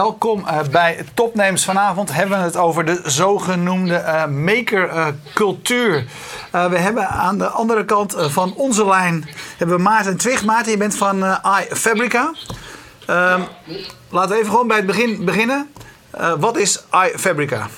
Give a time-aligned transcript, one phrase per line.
[0.00, 1.64] welkom bij Topnames.
[1.64, 6.04] Vanavond hebben we het over de zogenoemde makercultuur.
[6.50, 9.28] we hebben aan de andere kant van onze lijn
[9.58, 10.44] hebben we Maarten Twicht.
[10.44, 11.24] Maarten, je bent van
[11.70, 12.34] iFabrica.
[13.06, 13.40] Ehm,
[14.10, 15.70] laten we even gewoon bij het begin beginnen.
[16.38, 17.68] wat is iFabrica?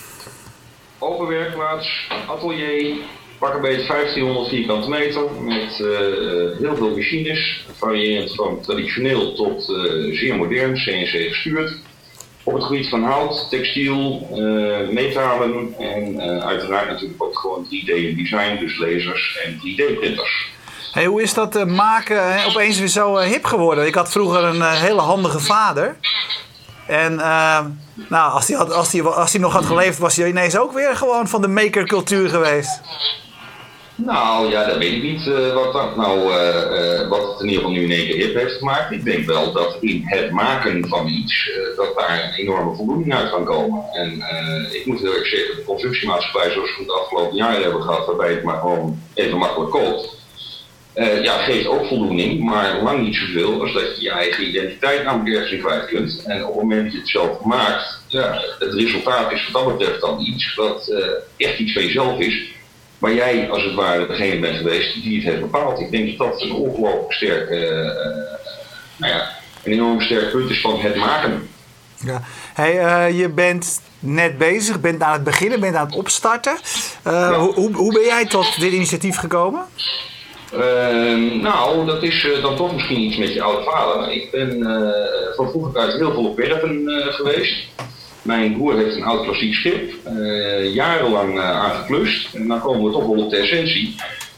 [0.98, 2.96] Open werkplaats, atelier,
[3.38, 5.76] pak een beetje 1500 vierkante meter met
[6.58, 9.64] heel veel machines, variërend van traditioneel tot
[10.12, 11.90] zeer modern, CNC gestuurd.
[12.44, 18.56] Op het gebied van hout, textiel, uh, metalen en uiteraard natuurlijk ook gewoon 3D design,
[18.60, 20.50] dus lasers en 3D printers.
[20.92, 23.86] Hey, hoe is dat maken hè, opeens weer zo hip geworden?
[23.86, 25.96] Ik had vroeger een hele handige vader.
[26.86, 27.14] En
[28.08, 30.96] nou, als hij, had, als, hij, als nog had geleefd, was hij ineens ook weer
[30.96, 32.80] gewoon van de makercultuur geweest.
[34.04, 37.70] Nou ja, dat weet ik niet uh, wat, nou, uh, wat het in ieder geval
[37.70, 38.92] nu in één keer hip heeft gemaakt.
[38.92, 43.30] Ik denk wel dat in het maken van iets, dat daar een enorme voldoening uit
[43.30, 43.84] kan komen.
[43.92, 44.24] En
[44.72, 48.30] ik moet heel erg zeggen, de constructiemaatschappij zoals we het afgelopen jaren hebben gehad, waarbij
[48.30, 50.16] het maar gewoon even makkelijk koopt.
[51.22, 55.34] ja, geeft ook voldoening, maar lang niet zoveel als dat je je eigen identiteit namelijk
[55.34, 56.22] ergens in kwijt kunt.
[56.26, 59.78] En op het moment dat je het zelf maakt, ja, het resultaat is wat dat
[59.78, 60.94] betreft dan iets wat
[61.36, 62.60] echt iets van jezelf is
[63.02, 65.80] maar jij als het ware degene bent geweest die het heeft bepaald.
[65.80, 67.60] Ik denk dat dat een ongelooflijk sterk, uh,
[68.96, 69.30] nou ja,
[69.62, 71.48] een enorm sterk punt is van het maken.
[72.04, 72.22] Ja.
[72.54, 76.56] Hey, uh, je bent net bezig, bent aan het beginnen, bent aan het opstarten.
[77.04, 77.38] Ja.
[77.38, 79.64] hoe, hoe ben jij tot dit initiatief gekomen?
[80.52, 84.12] Ehm, nou, dat is dan toch misschien iets met je oude vader.
[84.12, 84.62] Ik ben
[85.36, 87.66] van vroeger uit heel veel op werven geweest.
[88.22, 92.34] Mijn broer heeft een oud klassiek schip, uh, jarenlang uh, aangeklust.
[92.34, 93.94] En dan komen we toch wel op de essentie.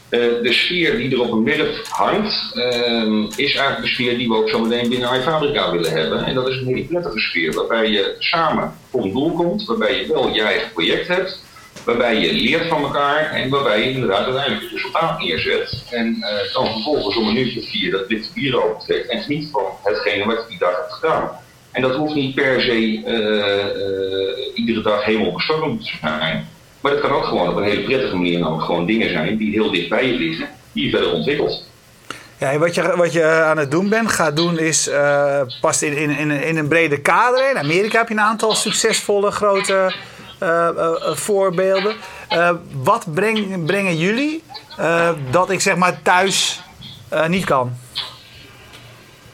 [0.09, 4.27] Uh, de sfeer die er op een werf hangt, ehm, is eigenlijk de sfeer die
[4.27, 6.25] we ook zo meteen binnen iFabrica willen hebben.
[6.25, 9.99] En dat is een hele prettige sfeer, waarbij je samen voor een doel komt, waarbij
[9.99, 11.43] je wel je eigen project hebt,
[11.83, 15.83] waarbij je leert van elkaar en waarbij je inderdaad uiteindelijk het resultaat neerzet.
[15.89, 16.17] En
[16.53, 20.35] dan vervolgens om een uurtje vier dat witte bier overtrekt en geniet van hetgene wat
[20.35, 21.43] je die dag hebt gedaan.
[21.75, 26.47] En dat hoeft niet per se eh, eh, iedere dag helemaal bestormd te zijn.
[26.81, 29.51] Maar dat kan ook gewoon op een hele prettige manier namelijk gewoon dingen zijn die
[29.51, 31.63] heel dicht bij je liggen, die je verder ontwikkelt.
[32.37, 35.97] Ja, wat je, wat je aan het doen bent, gaat doen, is uh, past in,
[35.97, 37.49] in, in, in, een brede kader.
[37.49, 39.95] In Amerika heb je een aantal succesvolle grote
[41.13, 41.95] voorbeelden.
[42.83, 44.43] wat breng, brengen jullie
[45.31, 46.61] dat ik zeg maar thuis
[47.27, 47.77] niet kan?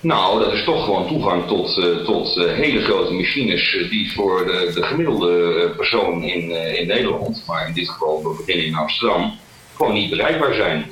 [0.01, 4.11] Nou, dat is toch gewoon toegang tot, uh, tot uh, hele grote machines uh, die
[4.13, 8.75] voor de, de gemiddelde persoon in, in Nederland, maar in dit geval we beginnen in
[8.75, 9.37] Amsterdam,
[9.75, 10.85] gewoon niet bereikbaar zijn.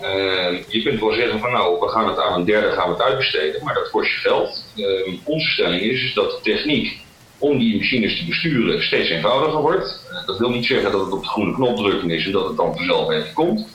[0.68, 3.04] je kunt wel zeggen van nou, we gaan het aan een derde gaan we het
[3.04, 4.64] uitbesteden, maar dat kost je geld.
[5.24, 7.02] onze stelling is, is dat de techniek
[7.38, 10.06] om die machines te besturen steeds eenvoudiger wordt.
[10.26, 12.58] dat wil niet zeggen dat het op de groene knop drukken is en dat het
[12.58, 13.68] dan vanzelf even komt.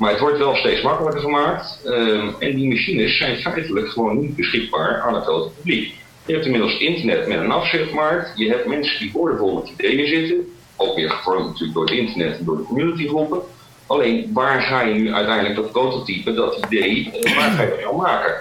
[0.00, 1.80] Maar het wordt wel steeds makkelijker gemaakt.
[1.84, 5.94] Ehm, en die machines zijn feitelijk gewoon niet beschikbaar aan het grote publiek.
[6.26, 8.32] Je hebt inmiddels internet met een afzetmarkt.
[8.36, 10.52] Je hebt mensen die boordevol met ideeën zitten.
[10.76, 13.40] Ook weer gevormd natuurlijk door het internet en door de communitygroepen.
[13.86, 17.80] Alleen, waar ga je nu uiteindelijk dat prototype, dat idee, uh, waar ga je dat
[17.80, 18.34] nou maken?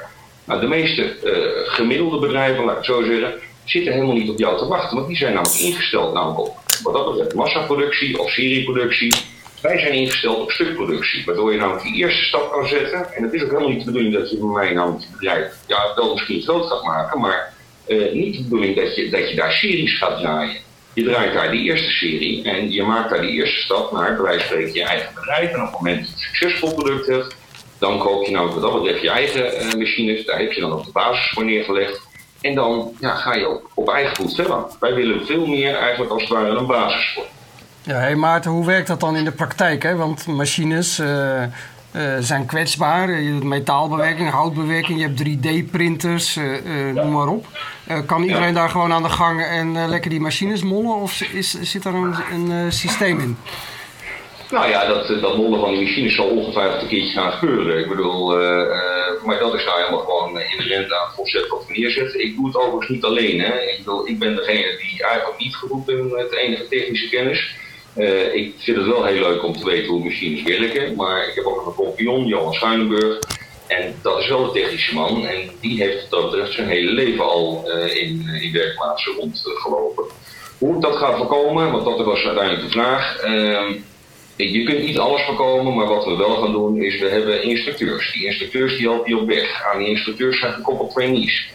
[0.46, 3.34] Nou, de meeste uh, gemiddelde bedrijven, laat ik zo zeggen,
[3.64, 4.96] zitten helemaal niet op jou te wachten.
[4.96, 9.14] Want die zijn namelijk ingesteld namelijk op wat dat betreft massaproductie of serieproductie
[9.62, 13.14] wij zijn ingesteld op stukproductie, waardoor je namelijk die eerste stap kan zetten.
[13.14, 15.53] En het is ook helemaal niet de bedoeling dat je bij mij namelijk het bedrijf
[15.68, 17.53] ja, wel misschien groot gaat maken, maar
[17.88, 20.58] uh, niet de bedoeling dat je, dat je daar series gaat draaien.
[20.94, 24.24] Je draait daar die eerste serie en je maakt daar die eerste stap naar, bij
[24.24, 25.52] wijze van spreken, je eigen bedrijf.
[25.52, 27.36] En op het moment dat je een succesvol product hebt,
[27.80, 30.26] dan koop je nou wat dat betreft je eigen uh, machines.
[30.26, 32.08] Daar heb je dan ook de basis voor neergelegd.
[32.41, 34.66] En dan ja, ga je op, op eigen voet verder.
[34.79, 37.26] Wij willen veel meer eigenlijk als het ware een basis voor.
[37.84, 39.84] Ja, hey Maarten, hoe werkt dat dan in de praktijk?
[39.84, 39.96] Hè?
[39.96, 41.41] Want machines uh,
[41.96, 43.22] uh, zijn kwetsbaar.
[43.22, 47.46] Je hebt metaalbewerking, houtbewerking, je hebt 3D-printers, uh, eh, noem maar op.
[48.05, 50.96] kan iedereen daar gewoon aan de gang en lekker die machines mollen?
[50.96, 53.37] Of is, zit daar een, een systeem in?
[54.52, 57.79] Nou ja, dat, dat mollen van die machines zal ongetwijfeld een keertje gaan gebeuren.
[57.79, 58.28] Ik bedoel,
[59.25, 62.22] maar dat is nou helemaal gewoon inherent aan het concept wat we neerzetten.
[62.22, 63.40] Ik doe het overigens niet alleen.
[63.40, 63.61] Hè.
[63.61, 67.58] Ik, bedoel, ik ben degene die eigenlijk niet geroepen met enige technische kennis.
[67.99, 71.35] Uh, ik vind het wel heel leuk om te weten hoe machines werken, maar ik
[71.35, 73.19] heb ook een compagnon, Johan Schuinenburg.
[73.67, 77.23] En dat is wel de technische man en die heeft dat betreft zijn hele leven
[77.23, 80.03] al uh, in, in werkplaatsen rondgelopen.
[80.57, 83.25] Hoe ik dat ga voorkomen, want dat was uiteindelijk de vraag.
[83.25, 83.69] Uh,
[84.35, 88.13] je kunt niet alles voorkomen, maar wat we wel gaan doen is, we hebben instructeurs.
[88.13, 89.63] Die instructeurs die helpen je op weg.
[89.63, 91.49] Aan die instructeurs zijn gekoppeld trainees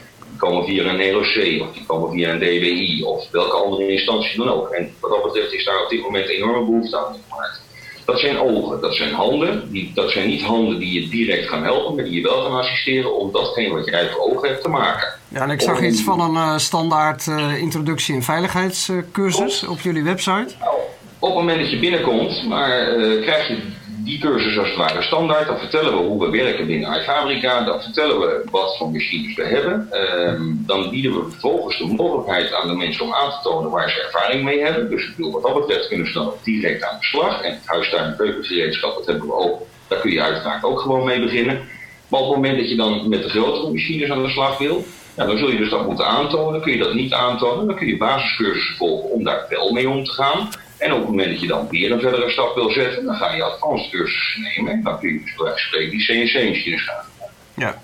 [0.45, 4.49] komen via een LOC of die komen via een DWI of welke andere instantie dan
[4.49, 4.69] ook.
[4.69, 7.63] En wat dat betreft is daar op dit moment enorme behoefte aan gemaakt.
[8.05, 9.73] Dat zijn ogen, dat zijn handen.
[9.73, 12.59] Die, dat zijn niet handen die je direct gaan helpen, maar die je wel gaan
[12.59, 15.09] assisteren om datgene wat jij voor ogen hebt te maken.
[15.29, 20.03] Ja, en ik zag iets van een uh, standaard uh, introductie- en veiligheidscursus op jullie
[20.03, 20.55] website.
[20.61, 20.75] Nou,
[21.19, 23.59] op het moment dat je binnenkomt, maar uh, krijg je
[24.05, 25.47] die cursus als het ware standaard.
[25.47, 27.65] Dan vertellen we hoe we werken binnen iFabrica.
[27.65, 29.89] Dan vertellen we wat voor machines we hebben.
[29.93, 33.91] Um, dan bieden we vervolgens de mogelijkheid aan de mensen om aan te tonen waar
[33.91, 34.91] ze ervaring mee hebben.
[34.91, 37.43] Dus ik bedoel, wat dat betreft kunnen ze dan direct aan de slag.
[37.43, 39.63] En het huistuin- en keukengereedschap, dat hebben we ook.
[39.89, 41.61] Daar kun je uiteraard ook gewoon mee beginnen.
[42.09, 44.85] Maar op het moment dat je dan met de grotere machines aan de slag wil,
[45.15, 46.61] dan zul je dus dat moeten aantonen.
[46.61, 50.05] Kun je dat niet aantonen, dan kun je basiscursussen volgen om daar wel mee om
[50.05, 50.49] te gaan.
[50.79, 53.35] En op het moment dat je dan weer een verdere stap wil zetten, dan ga
[53.35, 53.93] je advanced
[54.37, 54.73] nemen.
[54.73, 57.05] En dan kun je dus bij die CNC-machines gaan.
[57.55, 57.83] Ja.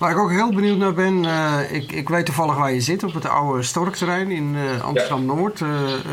[0.00, 3.04] Waar ik ook heel benieuwd naar ben, uh, ik, ik weet toevallig waar je zit,
[3.04, 5.60] op het oude Storkterrein in uh, Amsterdam-Noord.
[5.60, 5.68] Uh,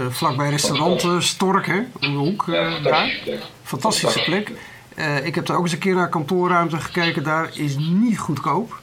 [0.10, 3.40] vlakbij restaurant Stork, hè, om de hoek ja, fantastische plek.
[3.64, 4.52] Fantastische plek.
[5.24, 8.80] ik heb er ook eens een keer naar kantoorruimte gekeken, daar is niet goedkoop.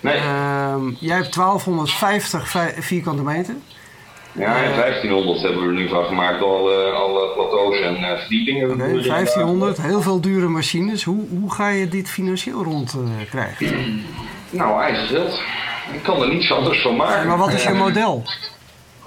[0.00, 0.16] Nee.
[0.16, 3.54] Ehm, jij hebt 1250 vierkante meter.
[4.32, 8.18] Ja, en 1500 hebben we er nu van gemaakt, al, uh, al plateaus en uh,
[8.18, 8.70] verdiepingen.
[8.70, 11.04] Okay, 1500, heel veel dure machines.
[11.04, 13.68] Hoe, hoe ga je dit financieel rond uh, krijgen?
[14.52, 15.40] Nou, eigen geld.
[15.94, 17.28] Ik kan er niets anders van maken.
[17.28, 18.22] Maar wat is je model?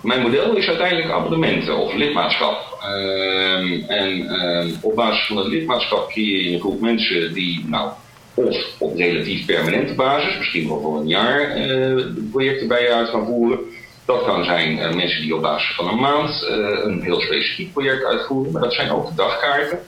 [0.01, 2.77] Mijn model is uiteindelijk abonnementen of lidmaatschap.
[2.83, 7.89] Uh, en ehm, op basis van het lidmaatschap creëer je een groep mensen die, nou,
[8.33, 11.57] of op relatief permanente basis, misschien wel voor een jaar,
[12.31, 13.59] projecten bij je uit gaan voeren.
[14.05, 17.73] Dat kan zijn uh, mensen die op basis van een maand uh, een heel specifiek
[17.73, 19.79] project uitvoeren, maar dat zijn ook de dagkaarten.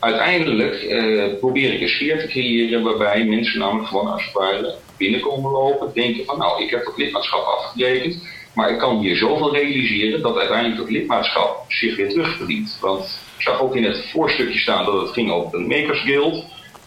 [0.00, 4.74] Uiteindelijk uh, probeer ik een sfeer te creëren waarbij mensen namelijk gewoon als het ware
[4.96, 8.22] binnenkomen lopen, denken van nou, ik heb dat lidmaatschap afgerekend,
[8.54, 12.78] maar ik kan hier zoveel realiseren dat uiteindelijk dat lidmaatschap zich weer terugverdient.
[12.80, 16.32] Want ik zag ook in het voorstukje staan dat het ging over een Makers Guild.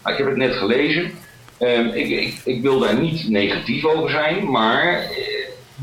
[0.02, 1.12] Nou, ik heb het net gelezen.
[1.60, 5.10] Um, ik, ik, ik, wil daar niet negatief over zijn, maar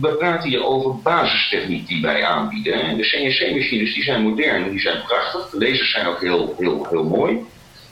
[0.01, 2.73] we praten hier over basistechniek die wij aanbieden.
[2.73, 5.49] En de CNC-machines die zijn modern, die zijn prachtig.
[5.49, 7.39] De lasers zijn ook heel, heel, heel mooi.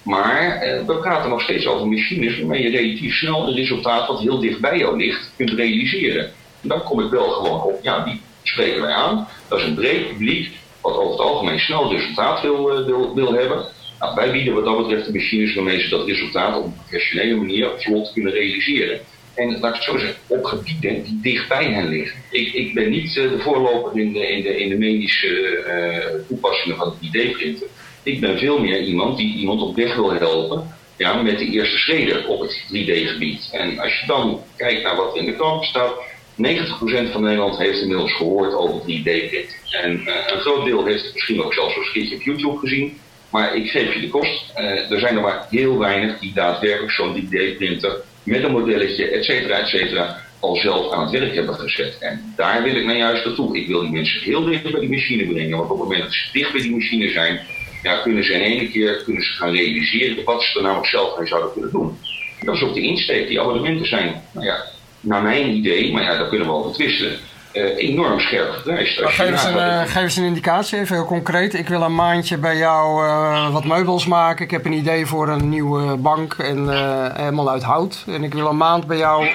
[0.03, 4.19] Maar eh, we praten nog steeds over machines waarmee je relatief snel een resultaat wat
[4.19, 6.25] heel dicht bij jou ligt kunt realiseren.
[6.61, 9.27] En dan kom ik wel gewoon op, ja, die spreken wij aan.
[9.47, 10.49] Dat is een breed publiek
[10.81, 13.65] wat over het algemeen snel resultaat wil, wil, wil hebben.
[13.99, 17.35] Nou, wij bieden wat dat betreft de machines waarmee ze dat resultaat op een professionele
[17.35, 18.99] manier vlot kunnen realiseren.
[19.39, 22.19] En laat ik het zo zeggen, op gebieden die dicht bij hen liggen.
[22.29, 26.27] Ik, ik ben niet uh, de voorloper in de, in de, in de medische uh,
[26.27, 27.67] toepassingen van het ID-printen.
[28.03, 31.77] Ik ben veel meer iemand die iemand op weg wil helpen ja, met de eerste
[31.77, 33.49] schreden op het 3D-gebied.
[33.51, 37.81] En als je dan kijkt naar wat in de krant staat, 90% van Nederland heeft
[37.81, 39.55] inmiddels gehoord over 3D-print.
[39.81, 42.97] En uh, een groot deel heeft het misschien ook zelfs een keertje op YouTube gezien.
[43.29, 44.51] Maar ik geef je de kost.
[44.89, 49.59] er zijn er maar heel weinig die daadwerkelijk zo'n 3D-printer met een modelletje, et cetera,
[49.59, 51.97] et cetera, al zelf aan het werk hebben gezet.
[51.99, 53.57] En daar wil ik nou juist naartoe.
[53.57, 55.57] Ik wil die mensen heel dicht bij die machine brengen.
[55.57, 57.39] Want op het moment dat ze dicht bij die machine zijn,
[57.83, 61.17] ja, kunnen ze in één keer kunnen ze gaan realiseren wat ze er namelijk zelf
[61.17, 61.97] mee zouden kunnen doen.
[62.39, 63.27] En dat is ook de insteek.
[63.27, 64.63] Die abonnementen zijn, nou ja,
[64.99, 67.17] naar mijn idee, maar ja, daar kunnen we over twisten.
[67.53, 68.99] Uh, enorm scherp geprijsd.
[68.99, 71.53] Geef eens, een, uh, geef eens een indicatie, even heel concreet.
[71.53, 74.45] Ik wil een maandje bij jou uh, wat meubels maken.
[74.45, 76.69] Ik heb een idee voor een nieuwe bank en
[77.15, 78.03] helemaal uit hout.
[78.07, 79.27] En ik wil een maand bij jou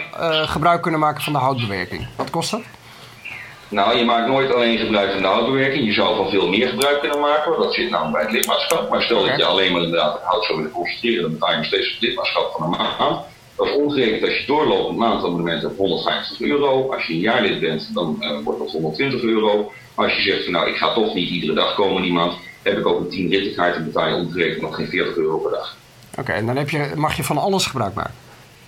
[0.47, 2.06] gebruik kunnen maken van de houtbewerking.
[2.16, 2.62] Wat kost dat?
[3.68, 5.87] Nou, je maakt nooit alleen gebruik van de houtbewerking.
[5.87, 7.59] Je zou van veel meer gebruik kunnen maken.
[7.59, 8.90] Dat zit nou bij het lidmaatschap.
[8.90, 9.30] Maar stel okay.
[9.30, 12.00] dat je alleen maar inderdaad hout zou willen concentreren, dan betaal je nog steeds het
[12.00, 13.33] lidmaatschap van een maand.
[13.56, 16.92] Dat is omgerekend als je doorloopt een maandabonnement hebt 150 euro.
[16.92, 19.73] Als je een jaarlid bent, dan uh, wordt dat 120 euro.
[19.94, 22.78] Als je zegt van nou, ik ga toch niet iedere dag komen die maand, heb
[22.78, 25.76] ik ook een 10 rittenkaart en betaal je omgerekend nog geen 40 euro per dag.
[26.11, 28.14] Oké, okay, en dan heb je, mag je van alles gebruik maken?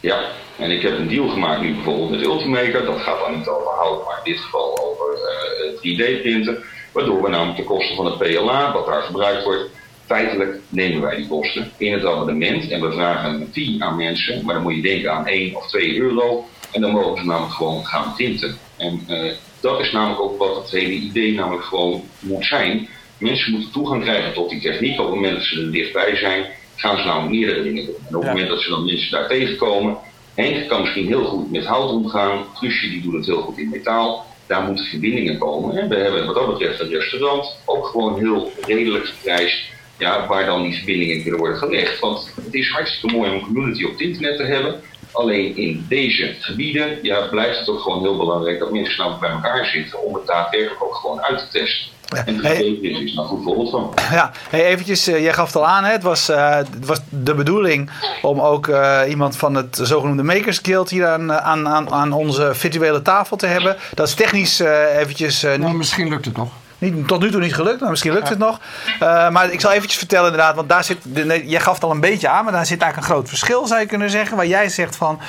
[0.00, 0.20] Ja,
[0.58, 2.84] en ik heb een deal gemaakt nu bijvoorbeeld met Ultimaker.
[2.84, 5.18] Dat gaat dan niet over hout, maar in dit geval over
[5.62, 6.64] uh, 3D-printen.
[6.92, 9.70] Waardoor we namelijk de kosten van het PLA, wat daar gebruikt wordt,
[10.06, 14.44] feitelijk nemen wij die kosten in het abonnement en we vragen een fee aan mensen,
[14.44, 17.54] maar dan moet je denken aan 1 of 2 euro en dan mogen ze namelijk
[17.54, 18.56] gewoon gaan printen.
[18.76, 22.88] En uh, dat is namelijk ook wat het hele idee namelijk gewoon moet zijn.
[23.18, 25.00] Mensen moeten toegang krijgen tot die techniek.
[25.00, 26.46] Op het moment dat ze er dichtbij zijn,
[26.76, 27.94] gaan ze nou meerdere dingen doen.
[28.08, 29.96] En op het moment dat ze dan mensen daar tegenkomen,
[30.34, 33.68] Henk kan misschien heel goed met hout omgaan, Truusje die doet het heel goed in
[33.68, 34.26] metaal.
[34.46, 35.76] Daar moeten verbindingen komen.
[35.76, 40.46] En we hebben wat dat betreft een restaurant ook gewoon heel redelijk geprijsd ja, waar
[40.46, 42.00] dan die verbindingen kunnen worden gelegd.
[42.00, 44.80] Want het is hartstikke mooi om een community op het internet te hebben.
[45.12, 49.30] Alleen in deze gebieden ja, blijft het ook gewoon heel belangrijk dat mensen nou bij
[49.30, 51.94] elkaar zitten om het daadwerkelijk ook gewoon uit te testen.
[52.08, 52.26] Ja.
[52.26, 52.78] En Hey.
[52.82, 53.92] dit is daar een goed voorbeeld van.
[54.10, 55.92] Ja, hey, eventjes, eh, jij gaf het al aan, hè?
[55.92, 57.90] Het, was, eh, het was de bedoeling
[58.22, 62.54] om ook eh, iemand van het zogenoemde Makers Guild hier aan, aan, aan, aan onze
[62.54, 63.76] virtuele tafel te hebben.
[63.94, 66.48] Dat is technisch eh, eventjes eh, Nou, misschien lukt het nog.
[66.78, 68.60] Niet, tot nu toe niet gelukt, maar misschien lukt het nog.
[69.00, 70.98] Eh, maar ik zal eventjes vertellen inderdaad, want daar zit,
[71.44, 73.80] jij gaf het al een beetje aan, maar daar zit eigenlijk een groot verschil zou
[73.80, 74.36] je kunnen zeggen.
[74.36, 75.20] Waar jij zegt van,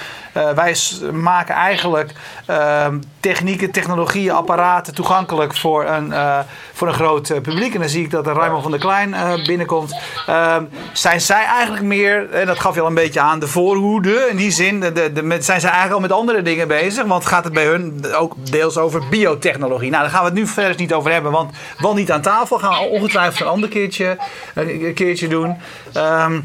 [0.55, 2.11] wij s- maken eigenlijk
[2.45, 6.39] ehm, technieken, technologieën, apparaten toegankelijk voor een, eh,
[6.73, 7.73] voor een groot eh, publiek.
[7.73, 9.95] En dan zie ik dat Raymond van der Klein eh, binnenkomt.
[10.27, 10.63] Ehm,
[10.93, 14.37] zijn zij eigenlijk meer, en dat gaf je al een beetje aan, de voorhoede in
[14.37, 14.79] die zin?
[14.79, 17.05] De, de, zijn zij eigenlijk al met andere dingen bezig?
[17.05, 19.89] Want gaat het bij hun ook deels over biotechnologie?
[19.89, 22.59] Nou, daar gaan we het nu verder niet over hebben, want wel niet aan tafel.
[22.59, 24.17] Gaan we ongetwijfeld een ander keertje,
[24.53, 25.57] een keertje doen.
[25.93, 26.39] Ehm,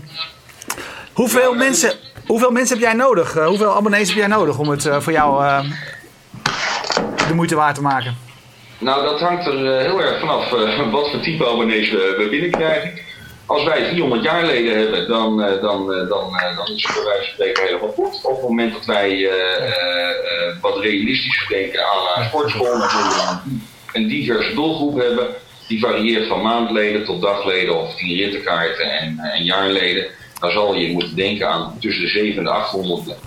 [1.13, 1.93] hoeveel, mensen,
[2.27, 3.37] hoeveel mensen heb jij nodig?
[3.37, 5.65] Eh, hoeveel abonnees heb jij nodig om het eh, voor jou eh,
[7.29, 8.17] de moeite waard te maken?
[8.79, 10.51] Nou, dat hangt er heel erg vanaf
[10.91, 12.93] wat voor type abonnees we, binnenkrijgen.
[13.47, 17.63] Als wij 400 jaarleden hebben, dan, dan, dan, dan is het bij wijze van spreken
[17.63, 18.25] helemaal goed.
[18.25, 19.31] Op het moment dat wij
[20.61, 21.81] wat realistischer denken
[22.17, 22.83] aan sportschool,
[23.93, 25.27] een- diverse doelgroep hebben.
[25.69, 30.07] Die varieert van maandleden tot dagleden of tien rittenkaarten en, en jaarleden.
[30.43, 33.19] Dan zal je moeten denken aan tussen de 700 en de 800.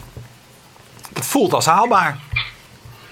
[1.13, 2.19] Het voelt als haalbaar.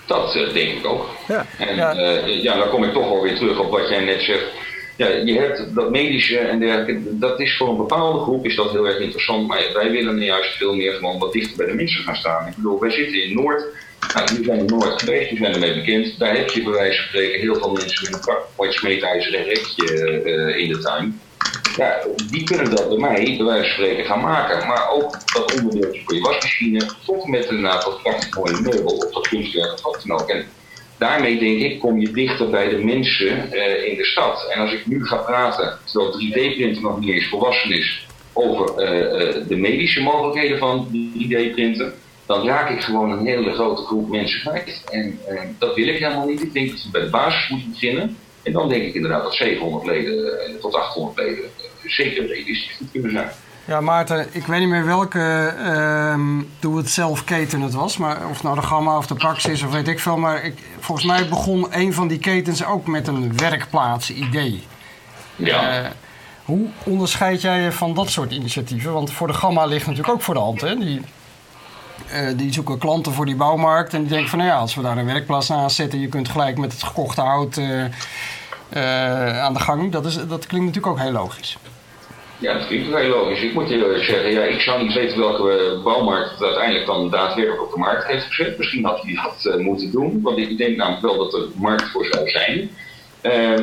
[0.05, 1.09] Dat eh, denk ik ook.
[1.27, 1.45] Ja.
[1.57, 1.91] En Ja.
[1.91, 2.25] ja.
[2.25, 4.45] ja, dan kom ik toch wel weer terug op wat jij net zegt.
[4.97, 8.71] Ja, je hebt dat medische en dergelijke, dat is voor een bepaalde groep is dat
[8.71, 9.47] heel erg interessant.
[9.47, 12.47] Maar wij willen nu juist veel meer gewoon wat dichter bij de mensen gaan staan.
[12.47, 13.65] Ik bedoel, wij zitten in Noord.
[14.13, 16.19] Nou, jullie zijn in Noord geweest, jullie zijn ermee bekend.
[16.19, 19.43] Daar heb je bij wijze van spreken heel veel mensen met een prachtig mooi smeedijzeren
[19.43, 21.19] rekje eh, in de tuin.
[21.75, 24.67] Ja, die kunnen dat bij mij, bij wijze van spreken, gaan maken.
[24.67, 29.11] Maar ook dat onderdeeltje voor je wasmachine, tot met inderdaad dat prachtig mooie meubel of
[29.11, 30.29] dat kunstwerk of wat dan ook.
[30.29, 30.45] En
[30.97, 34.47] daarmee denk ik, kom je dichter bij de mensen eh, in de stad.
[34.49, 39.27] En als ik nu ga praten, terwijl 3D-printen nog niet eens volwassen is, over eh,
[39.27, 41.93] eh, de medische mogelijkheden van 3D-printen,
[42.25, 44.83] dan raak ik gewoon een hele grote groep mensen kwijt.
[44.91, 45.19] En
[45.59, 46.41] dat wil ik helemaal niet.
[46.41, 48.17] Ik denk dat we bij de basis moeten beginnen.
[48.43, 52.75] En dan denk ik inderdaad dat 700 leden eh, tot 800 leden eh, zeker realistisch
[52.77, 53.29] goed kunnen zijn.
[53.65, 57.97] Ja, Maarten, ik weet niet meer welke ehm doe-het-zelf keten het was.
[57.97, 60.17] Maar of nou de Gamma of de Praxis of weet ik veel.
[60.17, 64.63] Maar ik, volgens mij begon een van die ketens ook met een werkplaats-idee.
[65.35, 65.83] Ja.
[65.83, 65.89] Eh,
[66.45, 68.93] hoe onderscheid jij je van dat soort initiatieven?
[68.93, 70.61] Want voor de Gamma ligt natuurlijk ook voor de hand.
[70.61, 70.75] Hè?
[70.75, 71.01] Die,
[72.09, 73.93] eh, die zoeken klanten voor die bouwmarkt.
[73.93, 75.99] En die denken van nou ja, als we daar een werkplaats naast zetten...
[75.99, 77.85] je kunt gelijk met het gekochte hout eh,
[78.69, 79.91] eh, aan de gang.
[79.91, 81.57] Dat, is, dat klinkt natuurlijk ook heel logisch.
[82.37, 83.41] Ja, dat klinkt wel heel logisch.
[83.41, 87.63] Ik moet je zeggen, ja, ik zou niet weten welke bouwmarkt het uiteindelijk dan daadwerkelijk
[87.63, 88.57] op de markt heeft gezet.
[88.57, 92.05] Misschien had hij dat moeten doen, want ik denk namelijk wel dat er markt voor
[92.05, 92.69] zou zijn.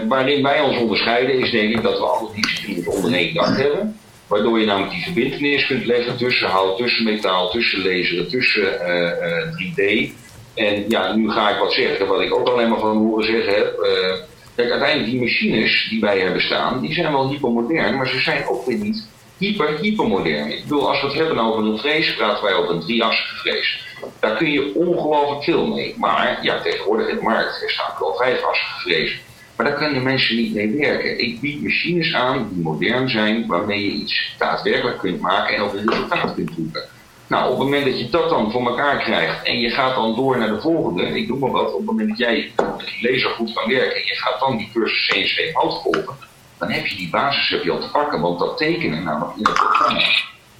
[0.08, 3.98] Waarin wij ons onderscheiden is denk ik dat we alle disciplines onder één dak hebben.
[4.30, 9.38] Waardoor je namelijk die verbindenis kunt leggen tussen hout, tussen metaal, tussen laseren, tussen eh,
[9.38, 10.12] eh, 3D.
[10.54, 13.54] En ja, nu ga ik wat zeggen wat ik ook alleen maar van horen zeggen
[13.54, 13.78] heb.
[13.78, 14.28] Eh,
[14.60, 18.46] Kijk, uiteindelijk die machines die wij hebben staan, die zijn wel hypermodern, maar ze zijn
[18.48, 19.08] ook weer niet
[19.38, 20.50] hyper, hypermodern.
[20.50, 23.86] Ik bedoel, als we het hebben over een vlees, praten wij over een drieassige vlees.
[24.20, 25.94] Daar kun je ongelooflijk veel mee.
[25.98, 29.20] Maar ja, tegenwoordig in de markt er staan wel vijfassige vlees.
[29.60, 31.18] Maar daar kunnen mensen niet mee werken.
[31.18, 35.72] Ik bied machines aan die modern zijn, waarmee je iets daadwerkelijk kunt maken en ook
[35.72, 36.82] een resultaat kunt boeken.
[37.26, 40.14] Nou, op het moment dat je dat dan voor elkaar krijgt en je gaat dan
[40.14, 43.10] door naar de volgende, ik noem maar wat, op het moment dat jij met die
[43.10, 46.14] laser goed kan werken en je gaat dan die cursus CNC hout volgen,
[46.58, 49.44] dan heb je die basis heb je al te pakken, want dat tekenen namelijk in
[49.44, 50.02] het programma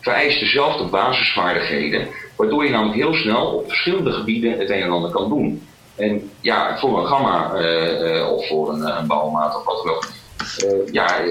[0.01, 5.11] vereist dezelfde basisvaardigheden, waardoor je namelijk heel snel op verschillende gebieden het een en ander
[5.11, 5.69] kan doen.
[6.01, 9.95] En ja, voor een gamma eh, eh, of voor een, een bouwmaat of wat dan
[9.95, 10.09] ook,
[10.59, 11.23] eh, ja,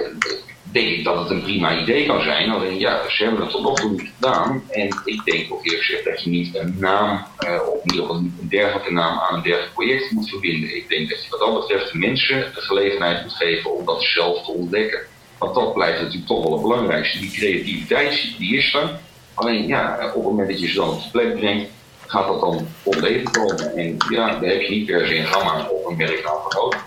[0.72, 2.52] denk ik dat het een prima idee kan zijn.
[2.52, 4.64] Alleen ja, ze hebben het tot nog toe niet gedaan.
[4.70, 8.02] En ik denk ook eerlijk gezegd dat je niet een naam, eh, of in ieder
[8.02, 10.76] geval een dergelijke naam aan een dergelijk project moet verbinden.
[10.76, 14.04] Ik denk dat je wat dat betreft de mensen de gelegenheid moet geven om dat
[14.04, 15.00] zelf te ontdekken.
[15.38, 17.20] Want dat blijft natuurlijk toch wel het belangrijkste.
[17.20, 19.00] Die creativiteit die is er.
[19.34, 21.70] Alleen ja, op het moment dat je ze dan op de plek brengt,
[22.10, 23.76] gaat dat dan tot leven komen.
[23.78, 26.84] En ja, daar heb je niet per se een gamma of een merknaam voor nodig.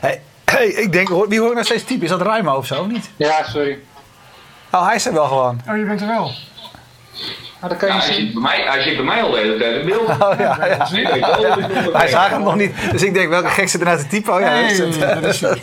[0.00, 2.02] Hey, hey, ik denk, hoor- wie hoor ik nou steeds typen?
[2.04, 3.10] Is dat Ruimo of zo, of niet?
[3.16, 3.78] Ja, sorry.
[4.72, 5.60] Oh, hij is er wel gewoon.
[5.68, 6.30] Oh, je bent er wel.
[7.66, 8.24] Nou, dan kan je Ja, hij, zien.
[8.24, 10.08] zit bij mij, hij zit bij mij al de hele tijd in beeld.
[10.26, 10.76] Oh, ja, ja.
[10.76, 12.74] Dus Wij zagen hem nog niet.
[12.90, 14.34] Dus ik denk, welke gek zit er nou te typen?
[14.34, 14.98] Oh ja, dat is het.
[14.98, 15.58] Nee, dat is het.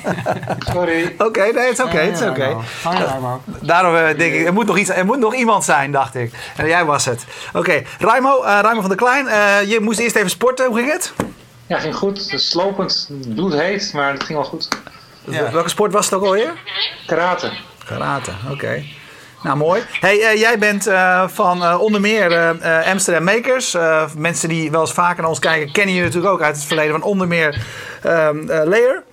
[0.73, 1.15] Sorry.
[1.27, 2.55] Oké, nee, het is oké, het is oké.
[2.83, 3.41] Raimo.
[3.45, 6.33] Daarom eh, denk ik, er moet nog, iets, er moet nog iemand zijn, dacht ik.
[6.55, 7.25] En jij was het.
[7.53, 10.65] Oké, Raimo, eh, Raimo van der Klein, eh, je moest eerst even sporten.
[10.65, 11.13] Hoe ging het?
[11.67, 12.17] Ja, ging goed.
[12.17, 14.67] Het is slopend, bloedheet, maar het ging wel goed.
[15.23, 15.51] Ja.
[15.51, 16.53] Welke sport was het ook alweer?
[17.05, 17.51] Karate.
[17.85, 18.83] Karate, oké.
[19.43, 19.81] Nou, mooi.
[19.99, 23.77] Hey, eh, jij bent eh, van eh, onder meer Amsterdam Makers.
[24.17, 26.91] Mensen die wel eens vaker naar ons kijken, kennen je natuurlijk ook uit het verleden
[26.91, 27.65] van onder meer
[28.03, 29.03] ehm eh, Layer.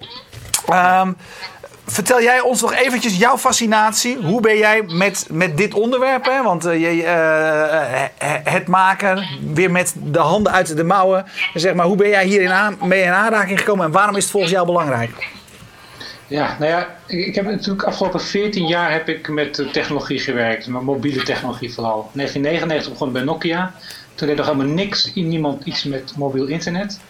[0.68, 1.12] Ehm,
[1.86, 4.16] vertel jij ons nog eventjes jouw fascinatie.
[4.22, 6.24] Hoe ben jij met, met dit onderwerp?
[6.24, 6.42] Hè?
[6.42, 7.02] Want je,
[8.44, 11.26] het maken, weer met de handen uit de mouwen.
[11.54, 14.32] Zeg maar, hoe ben jij hierin aan, mee in aanraking gekomen en waarom is het
[14.32, 15.39] volgens jou belangrijk?
[16.30, 20.82] Ja, nou ja, ik heb natuurlijk afgelopen 14 jaar heb ik met technologie gewerkt, met
[20.82, 21.98] mobiele technologie vooral.
[21.98, 23.74] In 1999 begon ik bij Nokia.
[24.14, 27.00] Toen deed nog helemaal niks, niemand iets met mobiel internet.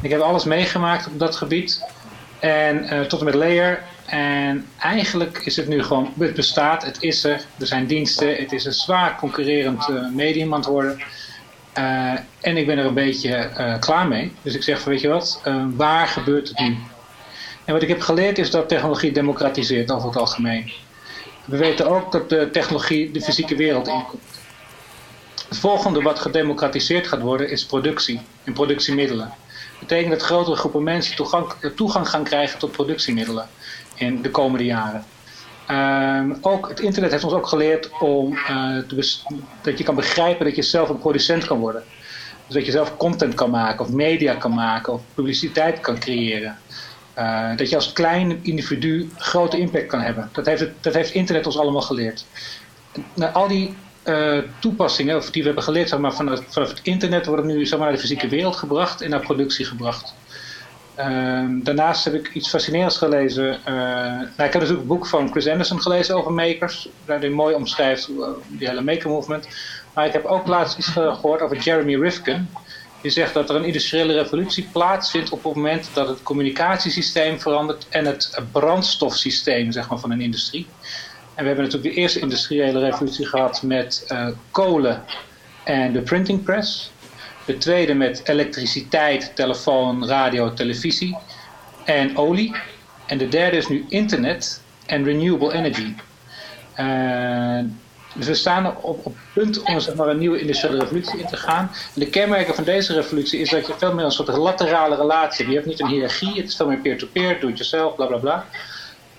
[0.00, 1.84] Ik heb alles meegemaakt op dat gebied.
[2.38, 3.82] En eh, tot en met Layer.
[4.06, 7.44] En eigenlijk is het nu gewoon, het bestaat, het is er.
[7.58, 11.02] Er zijn diensten, het is een zwaar concurrerend eh, medium aan het worden.
[11.72, 13.50] Eh, en ik ben er een beetje
[13.80, 14.32] klaar mee.
[14.42, 15.42] Dus ik zeg van, weet je wat,
[15.76, 16.76] waar gebeurt het nu?
[17.64, 20.72] En wat ik heb geleerd is dat technologie democratiseert over het algemeen.
[21.44, 24.40] We weten ook dat de technologie de fysieke wereld inkomt.
[25.48, 29.26] Het volgende wat gedemocratiseerd gaat worden is productie en productiemiddelen.
[29.26, 33.48] Dat betekent dat grotere groepen mensen toegang, toegang gaan krijgen tot productiemiddelen
[33.94, 35.04] in de komende jaren.
[35.66, 38.76] Ehm, ook het internet heeft ons ook geleerd om, eh,
[39.62, 41.82] dat je kan begrijpen dat je zelf een producent kan worden.
[42.46, 46.58] Dus dat je zelf content kan maken, of media kan maken, of publiciteit kan creëren.
[47.18, 50.28] Uh, dat je als klein individu grote impact kan hebben.
[50.32, 52.24] Dat heeft, het, dat heeft internet ons allemaal geleerd.
[53.14, 56.80] Nou, al die uh, toepassingen of die we hebben geleerd zeg maar, vanaf, vanaf het
[56.82, 60.14] internet worden nu zeg maar, naar de fysieke wereld gebracht en naar productie gebracht.
[60.98, 63.44] Uh, daarnaast heb ik iets fascinerends gelezen.
[63.44, 67.34] Uh, nou, ik heb natuurlijk een boek van Chris Anderson gelezen over makers, waarin hij
[67.34, 68.10] mooi omschrijft
[68.48, 69.48] die hele maker movement.
[69.94, 72.48] Maar ik heb ook laatst iets gehoord over Jeremy Rifkin.
[73.02, 77.86] Die zegt dat er een industriële revolutie plaatsvindt op het moment dat het communicatiesysteem verandert
[77.88, 80.66] en het brandstofsysteem zeg maar, van een industrie.
[81.34, 85.04] En we hebben natuurlijk de eerste industriële revolutie gehad met uh, kolen
[85.64, 86.92] en de printing press.
[87.44, 91.16] De tweede met elektriciteit, telefoon, radio, televisie
[91.84, 92.54] en olie.
[93.06, 95.94] En de derde is nu internet en renewable energy.
[96.78, 97.60] Uh,
[98.14, 101.26] dus we staan op, op het punt om zeg maar, een nieuwe industriële revolutie in
[101.26, 101.70] te gaan.
[101.94, 105.36] En de kenmerken van deze revolutie is dat je veel meer een soort laterale relatie
[105.36, 105.48] hebt.
[105.48, 108.46] Je hebt niet een hiërarchie, het is veel meer peer-to-peer, do-it-yourself, bla bla bla.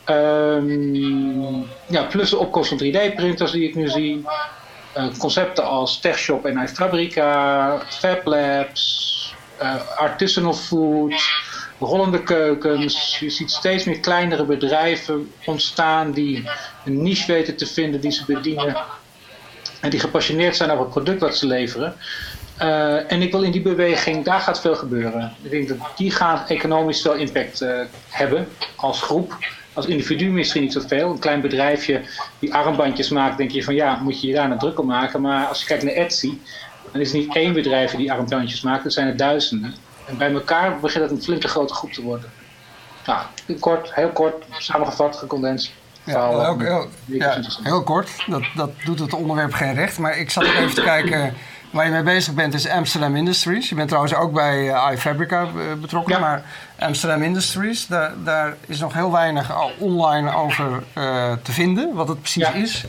[0.06, 4.26] Um, ja, plus de opkomst van 3D-printers die ik nu zie.
[4.98, 11.14] Uh, concepten als TechShop en iFabrica, Fab Labs, uh, artisanal food,
[11.84, 13.20] rollende keukens.
[13.20, 16.50] Je ziet steeds meer kleinere bedrijven ontstaan die
[16.86, 18.76] een niche weten te vinden die ze bedienen.
[19.82, 21.96] En die gepassioneerd zijn over het product wat ze leveren.
[22.62, 25.36] Uh, en ik wil in die beweging, daar gaat veel gebeuren.
[25.42, 29.38] Ik denk dat die gaan economisch wel impact uh, hebben als groep.
[29.74, 31.12] Als individu misschien niet zoveel.
[31.12, 32.02] Een klein bedrijfje
[32.40, 35.22] die armbandjes maakt, denk je van ja, moet je je daar een druk om maken.
[35.22, 36.38] Maar als je kijkt naar Etsy,
[36.92, 39.74] dan is het niet één bedrijf die armbandjes maakt, dat zijn er duizenden.
[40.06, 42.32] En bij elkaar begint het een flinke grote groep te worden.
[43.06, 43.26] Nou,
[43.60, 45.72] kort, heel kort, samengevat, gecondensed.
[46.04, 49.98] Ja, heel, heel, ja, heel kort, dat, dat doet het onderwerp geen recht.
[49.98, 51.34] Maar ik zat even te kijken
[51.72, 53.70] waar je mee bezig bent, is Amsterdam Industries.
[53.70, 55.48] Je bent trouwens ook bij uh, iFabrica
[55.82, 56.20] betrokken, ja.
[56.20, 56.44] maar
[56.80, 62.20] Amsterdam Industries, daar, daar, is nog heel weinig online over uh, te vinden, wat het
[62.20, 62.54] precies ja.
[62.54, 62.86] is.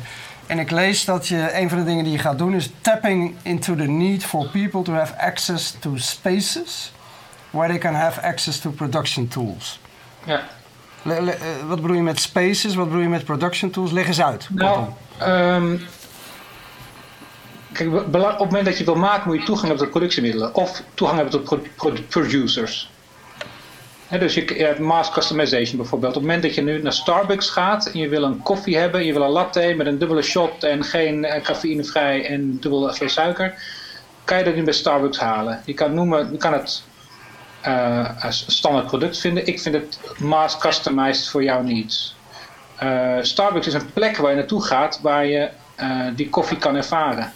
[0.46, 3.34] En ik lees dat je een van de dingen die je gaat doen is tapping
[3.42, 6.92] into the need for people to have access to spaces
[7.54, 9.80] where they can have access to production tools.
[10.26, 10.42] Ja.
[11.02, 12.74] Le, le, uh, wat bedoel je met spaces?
[12.74, 13.90] Wat bedoel je met production tools?
[13.90, 14.48] Leg eens uit.
[14.50, 14.86] Nou,
[15.22, 15.80] um,
[17.72, 20.82] kijk, op het moment dat je wil maken, moet je toegang hebben tot productiemiddelen of
[20.94, 22.92] toegang hebben tot pro pro producers.
[24.06, 26.16] He, dus je, hebt mass customization bijvoorbeeld.
[26.16, 29.04] Op het moment dat je nu naar Starbucks gaat en je wil een koffie hebben,
[29.04, 33.10] je wil een latte met een dubbele shot en geen uh, cafeïnevrij en dubbel geen
[33.10, 33.54] suiker,
[34.24, 35.60] kan je dat nu bij Starbucks halen.
[35.64, 36.84] Je kan, noemen, je kan het
[37.66, 39.46] uh, als standaard product vinden.
[39.46, 42.16] Ik vind het mass customized voor jouw needs.
[42.82, 45.48] Uh, Starbucks is een plek waar je naartoe gaat waar je
[45.80, 47.32] uh, die koffie kan ervaren.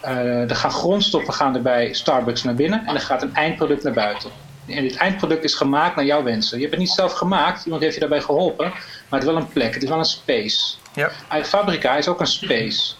[0.00, 3.92] er gaan grondstoffen gaan er bij Starbucks naar binnen en er gaat een eindproduct naar
[3.92, 4.30] buiten.
[4.66, 6.56] En dit eindproduct is gemaakt naar jouw wensen.
[6.56, 8.68] Je hebt het niet zelf gemaakt, iemand heeft je daarbij geholpen,
[9.08, 10.74] maar het is wel een plek, het is wel een space.
[10.94, 11.10] Ja.
[11.42, 12.94] Fabrica is ook een space.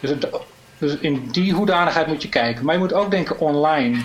[0.00, 0.28] Dus het,
[0.78, 2.64] Dus in die hoedanigheid moet je kijken.
[2.64, 4.00] Maar je moet ook denken online.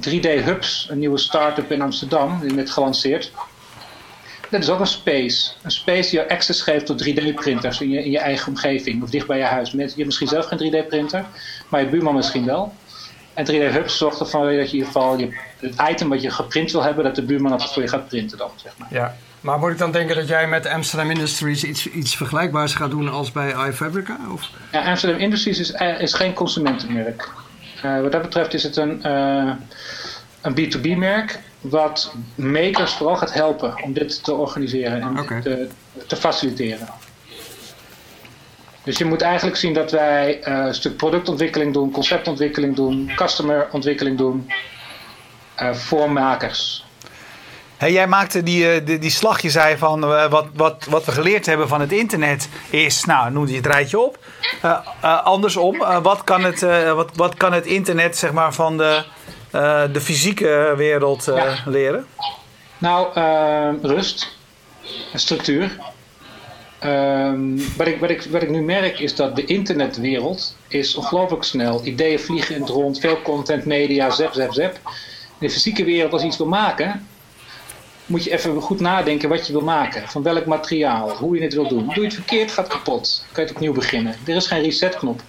[0.00, 3.32] Uh, 3D Hubs, een nieuwe start-up in Amsterdam, die net gelanceerd.
[4.50, 5.52] Dat is ook een space.
[5.62, 9.10] Een space die je access geeft tot 3D-printers in je, in je eigen omgeving of
[9.10, 9.70] dicht bij je huis.
[9.70, 11.24] Je hebt misschien zelf geen 3D-printer,
[11.68, 12.72] maar je buurman misschien wel.
[13.34, 16.30] En 3D Hubs zorgt ervoor dat je in ieder geval je, het item wat je
[16.30, 18.88] geprint wil hebben, dat de buurman dat voor je gaat printen dan, zeg maar.
[18.90, 19.16] Ja.
[19.40, 23.08] Maar moet ik dan denken dat jij met Amsterdam Industries iets, iets vergelijkbaars gaat doen
[23.08, 24.18] als bij iFabrica?
[24.32, 24.48] Of?
[24.72, 27.30] Ja, Amsterdam Industries is, eh, is geen consumentenmerk.
[27.84, 29.52] Uh, wat dat betreft is het een, uh,
[30.40, 35.40] een B2B-merk wat makers vooral gaat helpen om dit te organiseren en okay.
[35.40, 35.68] te,
[36.06, 36.88] te, faciliteren.
[38.84, 44.18] Dus je moet eigenlijk zien dat wij uh, een stuk productontwikkeling doen, conceptontwikkeling doen, customerontwikkeling
[44.18, 44.50] doen
[45.72, 46.84] voor makers.
[47.82, 51.12] Hey, jij maakte die, die, die slag, je zei van uh, wat, wat, wat we
[51.12, 54.18] geleerd hebben van het internet is, nou noem je het rijtje op.
[54.64, 56.60] Uh, uh, andersom, wat, kan het,
[56.94, 59.02] wat, wat kan het internet zeg maar, van de,
[59.92, 61.54] de fysieke wereld ja.
[61.64, 62.06] leren?
[62.78, 63.08] Nou,
[63.82, 64.36] rust,
[65.14, 65.78] structuur.
[66.84, 71.44] Um, wat, ik, wat, ik, wat ik nu merk is dat de internetwereld is ongelooflijk
[71.44, 71.84] snel.
[71.84, 74.78] Ideeën vliegen in het rond, veel content, media, zap, zap, zap.
[75.38, 77.06] In de fysieke wereld, als je iets wil maken,
[78.12, 80.08] moet je even goed nadenken wat je wil maken.
[80.08, 81.84] Van welk materiaal, hoe je het wil doen.
[81.84, 83.24] Doe je het verkeerd, gaat kapot.
[83.32, 84.14] Kan je het opnieuw beginnen.
[84.26, 85.22] Er is geen resetknop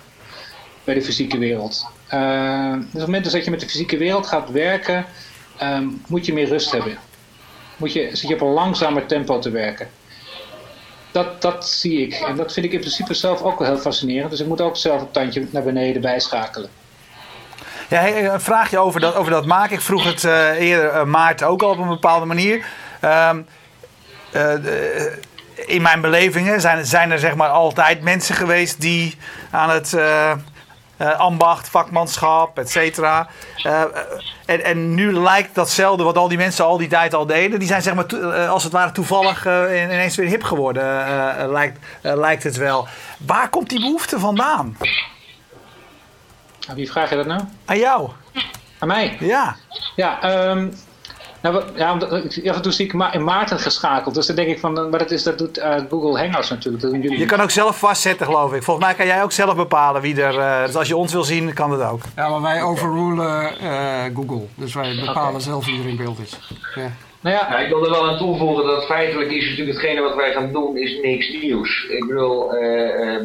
[0.84, 1.88] bij de fysieke wereld.
[2.14, 5.06] Uh, dus op het moment dat je met de fysieke wereld gaat werken,
[5.62, 6.98] um, moet je meer rust hebben.
[7.78, 9.90] Moet je, zit je op een langzamer tempo te werken.
[11.12, 12.14] Dat, dat zie ik.
[12.14, 14.30] En dat vind ik in principe zelf ook wel heel fascinerend.
[14.30, 16.70] Dus ik moet ook zelf een tandje naar beneden bijschakelen.
[17.88, 19.76] Ja, een vraagje over dat, over dat maken.
[19.76, 22.66] Ik vroeg het uh, eerder uh, Maarten ook al op een bepaalde manier.
[23.04, 23.30] Uh,
[25.56, 29.18] in mijn belevingen zijn, zijn er zeg maar altijd mensen geweest die
[29.52, 29.98] aan het
[31.18, 33.28] ambacht, vakmanschap, et cetera.
[34.46, 37.60] en, en nu lijkt datzelfde wat al die mensen al die tijd al deden.
[37.60, 38.16] Die zijn zeg maar
[38.48, 40.84] als het ware toevallig ineens weer hip geworden,
[41.52, 42.88] lijkt, lijkt het wel.
[43.18, 44.78] Waar komt die behoefte vandaan?
[46.68, 47.42] Aan wie vraag je dat nou?
[47.66, 48.10] Aan jou.
[48.80, 49.18] Aan mij?
[49.20, 49.56] Ja.
[49.96, 50.74] Ja, um,
[51.42, 54.16] nou, ja af en toe zie ik in Maarten geschakeld.
[54.16, 56.84] Dus dan denk ik van, maar dat, is, dat doet uh, Google Hangouts natuurlijk.
[56.84, 58.64] Dat doen jullie je kan ook zelf vastzetten, geloof ik.
[58.64, 60.36] Volgens mij kan jij ook zelf bepalen wie er...
[60.36, 62.02] Uh, dus als je ons wil zien, kan dat ook.
[62.16, 64.46] Ja, maar wij overrulen uh, Google.
[64.56, 65.42] Dus wij bepalen okay.
[65.42, 66.40] zelf wie er in beeld is.
[66.76, 66.92] Ja.
[67.24, 67.58] Nou ja.
[67.58, 70.78] ik wil er wel aan toevoegen dat feitelijk is natuurlijk hetgene wat wij gaan doen
[70.78, 71.86] is niks nieuws.
[71.90, 72.60] Ik bedoel, uh,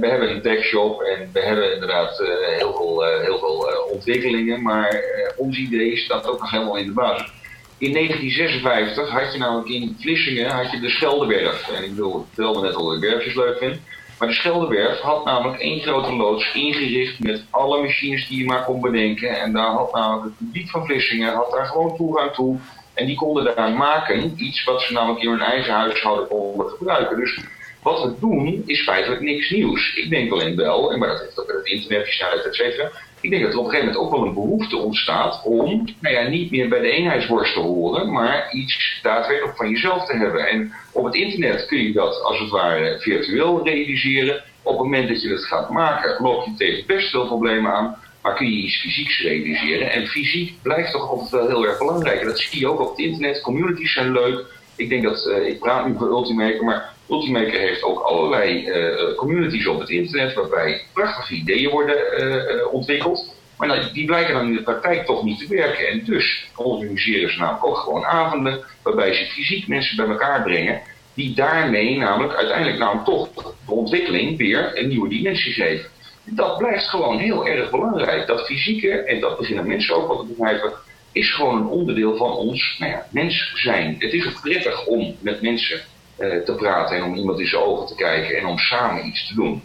[0.01, 5.03] we hebben een techshop en we hebben inderdaad uh, heel veel, heel veel ontwikkelingen, maar
[5.37, 7.33] ons idee staat ook nog helemaal in de basis.
[7.79, 11.69] In 1956 had je namelijk in Vlissingen had je de Scheldewerf.
[11.69, 13.81] En ik bedoel, ik vertelde net al ik werfjes leuk vind.
[14.19, 18.65] Maar de Scheldewerf had namelijk één grote loods ingericht met alle machines die je maar
[18.65, 19.41] kon bedenken.
[19.41, 22.59] En daar had namelijk het publiek van Vlissingen had daar gewoon toegang toe.
[22.99, 27.17] En die konden daar maken iets wat ze namelijk in hun eigen huishouden konden gebruiken.
[27.17, 27.41] Dus
[27.83, 29.95] wat we doen is feitelijk niks nieuws.
[29.97, 32.91] Ik denk alleen wel, en maar dat heeft ook met het internet, snelheid, et cetera.
[33.21, 36.15] Ik denk dat er op een gegeven moment ook wel een behoefte ontstaat om nou
[36.15, 40.49] ja, niet meer bij de eenheidsworst te horen, maar iets daadwerkelijk van jezelf te hebben.
[40.49, 44.43] En op het internet kun je dat als het ware virtueel realiseren.
[44.63, 47.97] Op het moment dat je het gaat maken, loop je tegen best veel problemen aan.
[48.29, 49.93] Maar kun je iets fysieks realiseren?
[49.93, 52.21] En fysiek blijft toch altijd wel heel erg belangrijk.
[52.21, 53.41] En dat zie je ook op het internet.
[53.41, 54.45] Communities zijn leuk.
[54.77, 59.17] Ik denk dat, uh, ik praat nu voor Ultimaker, maar Ultimaker heeft ook allerlei uh,
[59.17, 63.35] communities op het internet waarbij prachtige ideeën worden uh, ontwikkeld.
[63.57, 65.89] Maar nou, die blijken dan in de praktijk toch niet te werken.
[65.89, 70.81] En dus organiseren ze namelijk ook gewoon avonden waarbij ze fysiek mensen bij elkaar brengen.
[71.15, 73.29] Die daarmee namelijk uiteindelijk nou toch
[73.67, 75.91] de ontwikkeling weer een nieuwe dimensie geven
[76.31, 78.27] dat blijft gewoon heel erg belangrijk.
[78.27, 80.73] Dat fysieke, en dat beginnen mensen ook wel te begrijpen,
[81.13, 83.97] is gewoon een onderdeel van ons nou ja, mens zijn.
[83.99, 85.81] Het is ook prettig om met mensen
[86.19, 89.29] uh, te praten en om iemand in zijn ogen te kijken en om samen iets
[89.29, 89.63] te doen.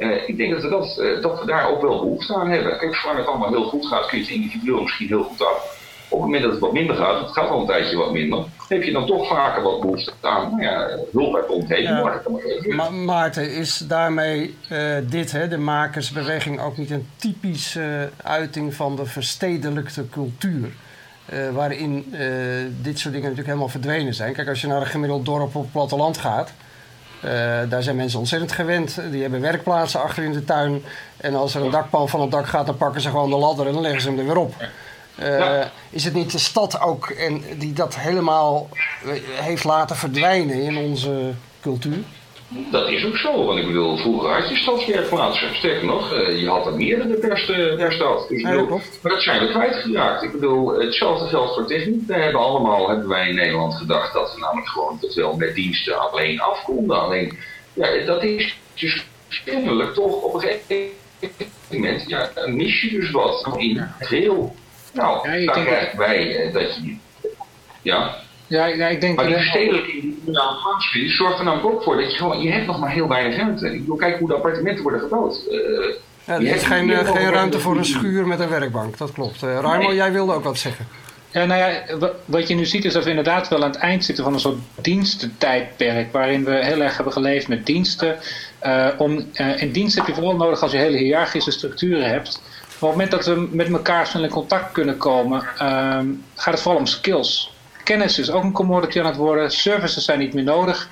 [0.00, 2.78] Uh, ik denk dat we, dat, uh, dat we daar ook wel behoefte aan hebben.
[2.78, 5.82] Kijk, zolang het allemaal heel goed gaat, kun je het individueel misschien heel goed af.
[6.14, 8.44] Op het moment dat het wat minder gaat, het gaat al een tijdje wat minder,
[8.68, 11.88] heb je dan toch vaker wat behoefte aan nou ja, hulp uit de omgeving.
[11.88, 12.74] Ja.
[12.74, 18.96] Ma Maarten, is daarmee uh, dit, hè, de makersbeweging, ook niet een typische uiting van
[18.96, 20.68] de verstedelijkte cultuur?
[21.32, 22.20] Uh, waarin uh,
[22.82, 24.32] dit soort dingen natuurlijk helemaal verdwenen zijn.
[24.32, 26.52] Kijk, als je naar een gemiddeld dorp op het platteland gaat,
[27.24, 27.30] uh,
[27.68, 29.00] daar zijn mensen ontzettend gewend.
[29.10, 30.82] Die hebben werkplaatsen achter in de tuin.
[31.16, 33.66] En als er een dakpan van het dak gaat, dan pakken ze gewoon de ladder
[33.66, 34.54] en dan leggen ze hem er weer op.
[35.20, 35.70] Uh, ja.
[35.90, 38.68] Is het niet de stad ook en die dat helemaal
[39.30, 41.98] heeft laten verdwijnen in onze cultuur?
[42.70, 45.56] Dat is ook zo, want ik bedoel, vroeger had je stadswerkplaatsen.
[45.56, 48.28] Sterker nog, eh, je had er meerdere per, st- per stad.
[48.28, 48.98] Dus ik Ja, bedoel, dat klopt.
[49.02, 50.22] maar dat zijn we kwijtgeraakt.
[50.22, 52.06] Ik bedoel, hetzelfde geldt voor techniek.
[52.06, 55.54] We hebben allemaal, hebben wij in Nederland gedacht dat we namelijk gewoon tot wel met
[55.54, 57.00] diensten alleen af konden.
[57.00, 57.38] Alleen,
[57.72, 59.04] ja, dat is dus
[59.44, 60.96] kennelijk toch op een gegeven
[61.70, 64.54] moment, ja, mis je dus wat in het geheel.
[64.94, 66.96] Nou, Ja, ik dan denk krijgen wij eh, dat je,
[67.82, 68.14] ja...
[68.46, 69.16] Ja, ja ik denk...
[69.16, 72.40] Maar die verstedelijking die nu aan plaatsvindt, zorgt er namelijk ook voor dat je gewoon,
[72.42, 73.66] je hebt nog maar heel weinig ruimte.
[73.72, 75.40] Ik bedoel, kijk hoe de appartementen worden gebouwd.
[75.50, 75.56] Eh,
[76.26, 78.98] Ja, er je is hebt geen, eh, geen ruimte voor een schuur met een werkbank,
[78.98, 79.42] dat klopt.
[79.42, 79.94] Eh Raimo, Nee.
[79.96, 80.86] jij wilde ook wat zeggen.
[81.30, 83.78] Ja, nou ja, wa- wat je nu ziet is dat we inderdaad wel aan het
[83.80, 86.12] eind zitten van een soort dienstentijdperk.
[86.12, 88.16] Waarin we heel erg hebben geleefd met diensten.
[88.58, 92.42] Eh, om, eh, en dienst heb je vooral nodig als je hele hiërarchische structuren hebt.
[92.78, 96.54] Maar op het moment dat we met elkaar snel in contact kunnen komen, ehm, gaat
[96.54, 97.52] het vooral om skills.
[97.84, 99.50] Kennis is ook een commodity aan het worden.
[99.50, 100.88] Services zijn niet meer nodig.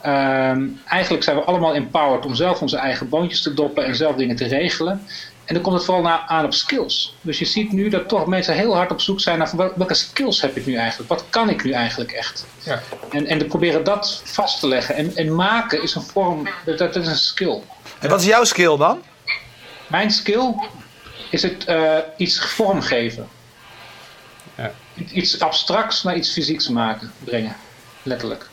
[0.00, 4.16] Ehm, eigenlijk zijn we allemaal empowered om zelf onze eigen boontjes te doppen en zelf
[4.16, 5.06] dingen te regelen.
[5.44, 7.14] En dan komt het vooral na- aan op skills.
[7.20, 9.72] Dus je ziet nu dat toch mensen heel hard op zoek zijn naar van wel-
[9.76, 11.08] welke skills heb ik nu eigenlijk?
[11.10, 12.46] Wat kan ik nu eigenlijk echt?
[12.62, 12.82] Ja.
[13.10, 14.94] En, en te proberen dat vast te leggen.
[14.94, 17.60] En, en maken is een vorm, dat, dat is een skill.
[17.98, 19.02] En wat is jouw skill dan?
[19.86, 20.54] Mijn skill
[21.32, 23.28] is het eh, iets vormgeven.
[24.54, 24.70] Ja.
[25.12, 27.56] Iets abstracts naar iets fysieks maken, brengen.
[28.02, 28.48] Letterlijk.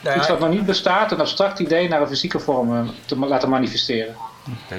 [0.00, 3.16] Ja, Iets wat nog niet bestaat, een abstract idee naar een fysieke vorm eh, te
[3.16, 4.16] laten manifesteren.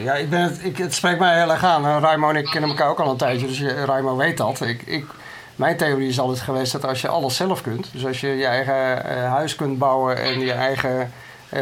[0.04, 2.02] Ja, ik ben het, ik, het spreekt mij heel erg aan.
[2.02, 4.62] Raimo en ik kennen elkaar ook al een tijdje, dus je, Raimo weet dat.
[4.62, 5.06] Ik, ik,
[5.56, 8.46] mijn theorie is altijd geweest dat als je alles zelf kunt, dus als je je
[8.46, 11.12] eigen eh, huis kunt bouwen en je eigen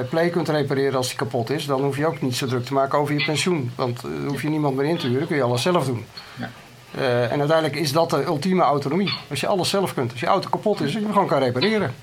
[0.10, 2.74] play kunt repareren als die kapot is, dan hoef je ook niet zo druk te
[2.74, 3.72] maken over je pensioen.
[3.76, 6.06] Want eh, dan hoef je niemand meer in te huren, kun je alles zelf doen.
[6.40, 6.50] Ja.
[6.96, 9.14] Eh, en uiteindelijk is dat de ultieme autonomie.
[9.30, 10.12] Als je alles zelf kunt.
[10.12, 11.94] Als je auto kapot is, dat je hem gewoon kan repareren.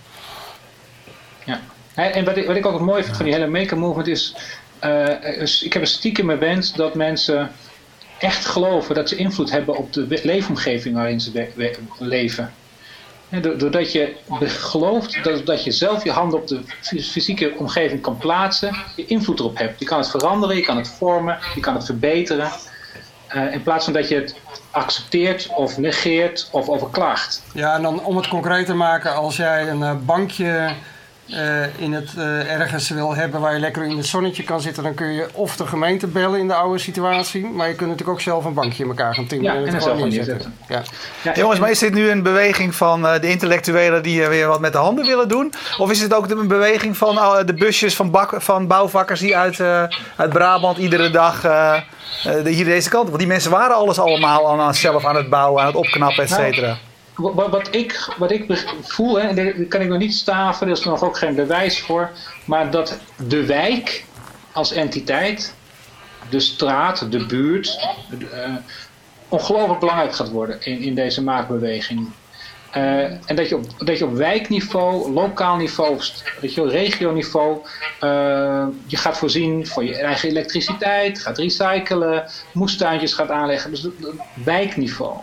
[1.45, 1.61] Ja.
[1.95, 4.37] En wat ik, wat ik ook het mooi vind van die hele maker movement is,
[4.79, 7.51] eh, ik heb een stiekem wens dat mensen
[8.19, 11.49] echt geloven dat ze invloed hebben op de leefomgeving waarin ze
[11.99, 12.53] leven.
[13.57, 18.17] Doordat je gelooft dat, dat je zelf je handen op de fys- fysieke omgeving kan
[18.17, 19.79] plaatsen, je invloed erop hebt.
[19.81, 22.51] Je kan het veranderen, je kan het vormen, je kan het verbeteren.
[23.27, 24.35] Eh, in plaats van dat je het
[24.71, 27.43] accepteert of negeert of overklaagt.
[27.53, 30.75] Ja, en dan om het concreet te maken, als jij een eh, bankje
[31.31, 34.83] eh, in het, eh, ergens wil hebben waar je lekker in het zonnetje kan zitten,
[34.83, 38.17] dan kun je of de gemeente bellen in de oude situatie, maar je kunt natuurlijk
[38.19, 40.21] ook zelf een bankje in elkaar gaan timmeren Ja, en en het er gewoon zelf
[40.21, 40.55] aan neerzetten.
[40.69, 40.83] Ja.
[41.23, 44.61] Ja, Jongens, maar is dit nu een beweging van eh, de intellectuelen die weer wat
[44.61, 45.53] met de handen willen doen?
[45.79, 49.37] Of is het ook een beweging van eh, de busjes van, bak, van bouwvakkers die
[49.37, 49.83] uit, eh,
[50.17, 51.83] uit Brabant iedere dag eh, eh,
[52.45, 53.09] de- hier deze kant op?
[53.09, 56.23] Want die mensen waren alles allemaal aan, aan zelf aan het bouwen, aan het opknappen,
[56.23, 56.77] et cetera.
[57.17, 60.85] Wat, wat- ik, wat ik voel, en daar kan ik nog niet staven, er is
[60.85, 62.11] nog ook geen bewijs voor,
[62.45, 64.05] maar dat de wijk
[64.53, 65.55] als entiteit,
[66.31, 67.79] de straat, de buurt,
[68.33, 68.55] eh,
[69.29, 72.09] ongelooflijk belangrijk gaat worden in, in deze maakbeweging.
[72.71, 76.01] Eh, en dat je, op, dat op wijkniveau, lokaal niveau,
[76.41, 77.59] weet je, wel, regioniveau,
[78.01, 83.71] eh, je gaat voorzien voor je eigen elektriciteit, gaat recyclen, moestuintjes gaat aanleggen.
[83.71, 84.13] Dus dat- dat
[84.45, 85.17] wijkniveau.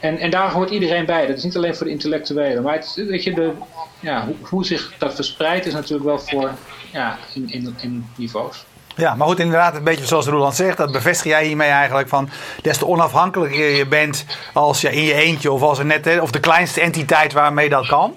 [0.00, 1.26] En, en daar hoort iedereen bij.
[1.26, 2.62] Dat is niet alleen voor de intellectuelen.
[2.62, 3.52] Maar het, weet je, de,
[4.00, 6.50] ja, hoe, hoe zich dat verspreidt is natuurlijk wel voor
[6.92, 8.64] ja, in, in, in niveaus.
[8.98, 12.28] Ja, maar goed, inderdaad, een beetje zoals Roland zegt, dat bevestig jij hiermee eigenlijk van
[12.62, 16.30] des te onafhankelijker je bent als je in je eentje of als een net, of
[16.30, 18.14] de kleinste entiteit waarmee dat kan,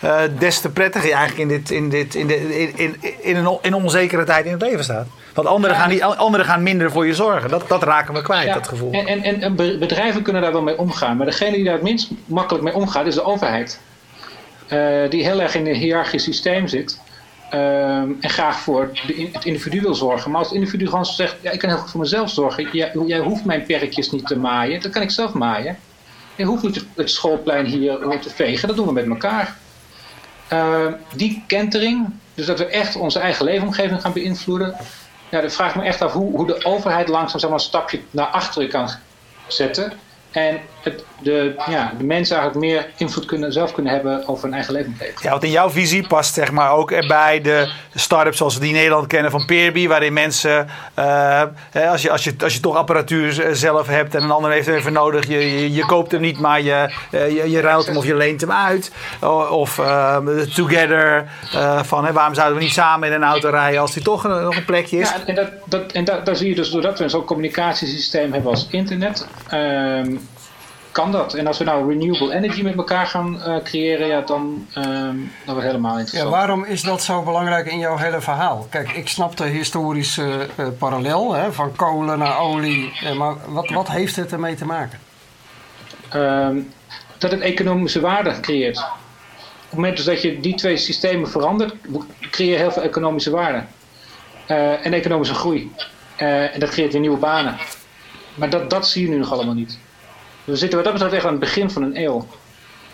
[0.00, 3.58] eh, des te prettiger je eigenlijk in, dit, in, dit, in, de, in, in, in
[3.62, 5.06] in onzekere tijd in het leven staat.
[5.34, 7.50] Want anderen, gaan, niet, anderen gaan minder voor je zorgen.
[7.50, 8.92] Dat, dat raken we kwijt, Ja, dat gevoel.
[8.92, 11.16] En, en, en- en be- bedrijven kunnen daar wel mee omgaan.
[11.16, 13.80] Maar degene die daar het minst makkelijk mee omgaat is de overheid.
[14.68, 17.00] Eh, die heel erg in een hiërarchisch systeem zit.
[17.50, 20.30] ehm, en graag voor de het individu wil zorgen.
[20.30, 22.68] Maar als het individu gewoon zegt: ja, Ik kan heel goed voor mezelf zorgen.
[22.72, 24.80] Jij, jij hoeft mijn perkjes niet te maaien.
[24.80, 25.76] Dat kan ik zelf maaien.
[26.36, 28.68] Je hoeft niet het schoolplein hier rond te vegen.
[28.68, 29.56] Dat doen we met elkaar.
[30.48, 34.74] Eh, die kentering, dus dat we echt onze eigen leefomgeving gaan beïnvloeden.
[35.32, 38.26] Ja, dat vraag me echt af hoe, hoe de overheid langzaam zeg een stapje naar
[38.26, 38.90] achteren kan
[39.46, 39.92] zetten.
[40.30, 44.54] En het, de, ja, de mensen eigenlijk meer invloed kunnen, zelf kunnen hebben over hun
[44.54, 45.20] eigen leefomgeving.
[45.20, 48.68] Ja, want in jouw visie past zeg maar ook bij de start-ups zoals we die
[48.68, 51.42] in Nederland kennen van Peerby, waarin mensen, eh,
[51.90, 54.92] als, je, als, je, als je toch apparatuur zelf hebt en een ander heeft even
[54.92, 58.04] nodig, je, je, je koopt hem niet, maar je, eh, je, je ruilt hem of
[58.06, 58.92] je leent hem uit.
[59.50, 60.16] Of eh,
[60.54, 64.02] Together, eh, van hè, waarom zouden we niet samen in een auto rijden als die
[64.02, 65.08] toch een- nog een plekje is.
[65.10, 68.50] Ja, en, dat, dat, en dat, daar zie je dus doordat we zo'n communicatiesysteem hebben
[68.50, 70.14] als internet, ehm,
[70.92, 71.34] kan dat.
[71.34, 75.60] En als we nou renewable energy met elkaar gaan creëren, ja, dan, uh, dan wordt
[75.60, 76.30] het helemaal interessant.
[76.30, 78.66] Ja, waarom is dat zo belangrijk in jouw hele verhaal?
[78.70, 84.16] Kijk, ik snap de historische parallel hè, van kolen naar olie, maar wat, wat heeft
[84.16, 84.98] het ermee te maken?
[86.08, 86.60] Ehm,
[87.18, 88.78] dat het economische waarde creëert.
[88.78, 91.74] Op het moment dus dat je die twee systemen verandert,
[92.30, 93.64] creëer je heel veel economische waarde.
[94.48, 95.72] Uh, en economische groei.
[96.18, 97.56] Uh, en dat creëert weer nieuwe banen.
[98.34, 99.78] Maar dat, dat zie je nu nog allemaal niet.
[100.44, 102.26] We zitten wat dat betreft echt aan het begin van een eeuw.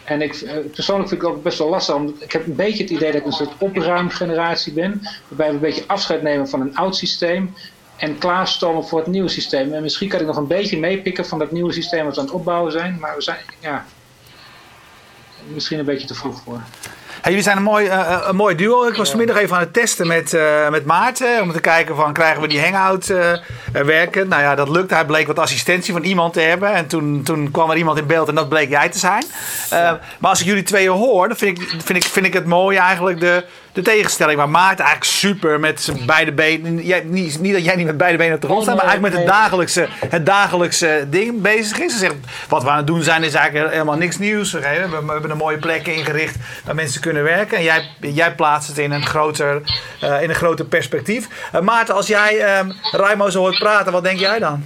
[0.05, 1.95] En ik, uh, persoonlijk vind ik het ook best wel lastig.
[1.95, 5.03] Want ik heb een beetje het idee dat ik een soort opruimgeneratie ben.
[5.29, 7.55] Waarbij we een beetje afscheid nemen van een oud systeem.
[7.97, 9.73] En klaarstomen voor het nieuwe systeem.
[9.73, 12.27] En misschien kan ik nog een beetje meepikken van dat nieuwe systeem wat we aan
[12.27, 12.99] het opbouwen zijn.
[13.01, 13.87] Maar we zijn, ja,
[15.55, 16.63] misschien een beetje te vroeg voor.
[17.29, 18.87] Hey, jullie zijn een mooi, uh, een mooi duo.
[18.87, 21.43] Ik was vanmiddag even aan het testen met, uh, met Maarten.
[21.43, 23.33] Om te kijken van krijgen we die hangout uh,
[23.73, 24.29] werken.
[24.29, 24.95] Nou ja, dat lukte.
[24.95, 26.73] Hij bleek wat assistentie van iemand te hebben.
[26.73, 29.25] En toen, toen kwam er iemand in beeld en dat bleek jij te zijn.
[29.71, 30.01] Ja.
[30.19, 32.77] Maar als ik jullie tweeën hoor, dan vind ik, vind ik, vind ik het mooi
[32.77, 33.45] eigenlijk de,
[33.79, 34.39] de tegenstelling.
[34.39, 36.85] Maar Maarten eigenlijk super met zijn beide benen.
[36.85, 39.15] Jij, niet, niet dat jij niet met beide benen op de grond staat, maar eigenlijk
[39.15, 41.93] met het dagelijkse, het dagelijkse ding bezig is.
[41.93, 42.15] Ze zegt,
[42.49, 44.53] wat we aan het doen zijn is eigenlijk helemaal niks nieuws.
[44.53, 47.57] We hebben een mooie plek ingericht waar mensen kunnen werken.
[47.57, 49.61] En jij, jij plaatst het in een groter,
[50.05, 51.29] uh, in een groter perspectief.
[51.55, 54.65] Uh, Maarten, als jij um, Raimo zo hoort praten, wat denk jij dan?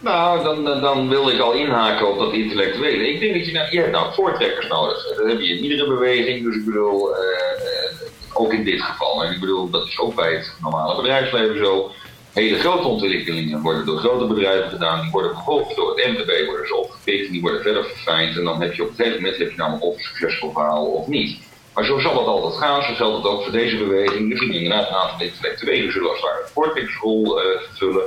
[0.00, 3.08] Nou, dan, dan wil ik al inhaken op dat intellectuele.
[3.08, 5.06] Ik denk dat je, nou, je hebt nou voortrekkers nodig.
[5.16, 6.44] Dat heb je in iedere beweging.
[6.44, 7.18] Dus ik bedoel, uh,
[8.32, 9.24] ook in dit geval.
[9.24, 11.90] En ik bedoel, dat is ook bij het normale bedrijfsleven zo.
[12.32, 15.00] Hele grote ontwikkelingen worden door grote bedrijven gedaan.
[15.00, 17.30] Die worden vervolgens door het MTB worden ze opgepikt.
[17.30, 18.36] Die worden verder verfijnd.
[18.36, 20.86] En dan heb je op een gegeven moment heb je namelijk of een succesvol verhaal
[20.86, 21.38] of niet.
[21.74, 22.82] Maar zo zal het altijd gaan.
[22.82, 24.38] Zo geldt het ook voor deze beweging.
[24.38, 28.02] Zullen inderdaad een aantal intellectuelen zullen als het ware een voortrekkersrol uh, vervullen.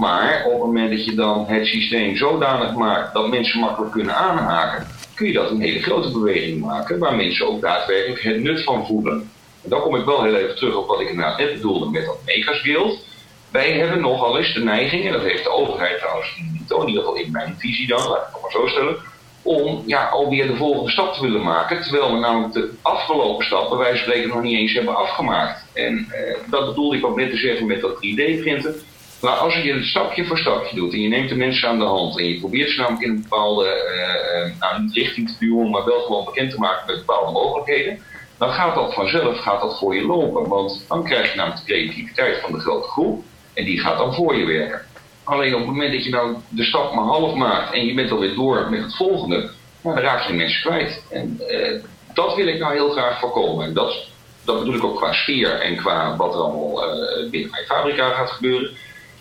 [0.00, 4.14] Maar op het moment dat je dan het systeem zodanig maakt dat mensen makkelijk kunnen
[4.16, 8.64] aanhaken, kun je dat een hele grote beweging maken waar mensen ook daadwerkelijk het nut
[8.64, 9.30] van voelen.
[9.62, 12.06] En dan kom ik wel heel even terug op wat ik inderdaad net bedoelde met
[12.06, 13.04] dat Makers Guild.
[13.50, 17.02] Wij hebben nogal eens de neiging, en dat heeft de overheid trouwens niet, in ieder
[17.02, 18.96] geval in mijn visie dan, laat ik het maar zo stellen,
[19.42, 21.82] om ja, alweer de volgende stap te willen maken.
[21.82, 25.64] Terwijl we namelijk de afgelopen stap bij spreken nog niet eens hebben afgemaakt.
[25.72, 28.74] En eh, dat bedoelde ik ook net te zeggen met dat 3D-printen.
[29.20, 31.84] Maar als je het stapje voor stapje doet en je neemt de mensen aan de
[31.84, 35.70] hand en je probeert ze namelijk in een bepaalde uh, nou, niet richting te duwen,
[35.70, 37.98] maar wel gewoon bekend te maken met bepaalde mogelijkheden,
[38.38, 40.48] dan gaat dat vanzelf gaat dat voor je lopen.
[40.48, 44.14] Want dan krijg je namelijk de creativiteit van de grote groep en die gaat dan
[44.14, 44.82] voor je werken.
[45.24, 48.10] Alleen op het moment dat je nou de stap maar half maakt en je bent
[48.10, 49.50] alweer door met het volgende,
[49.82, 51.04] nou, dan raak je de mensen kwijt.
[51.10, 51.82] En uh,
[52.14, 53.66] dat wil ik nou heel graag voorkomen.
[53.66, 54.06] En dat,
[54.44, 58.10] dat bedoel ik ook qua sfeer en qua wat er allemaal uh, binnen mijn fabrika
[58.10, 58.70] gaat gebeuren.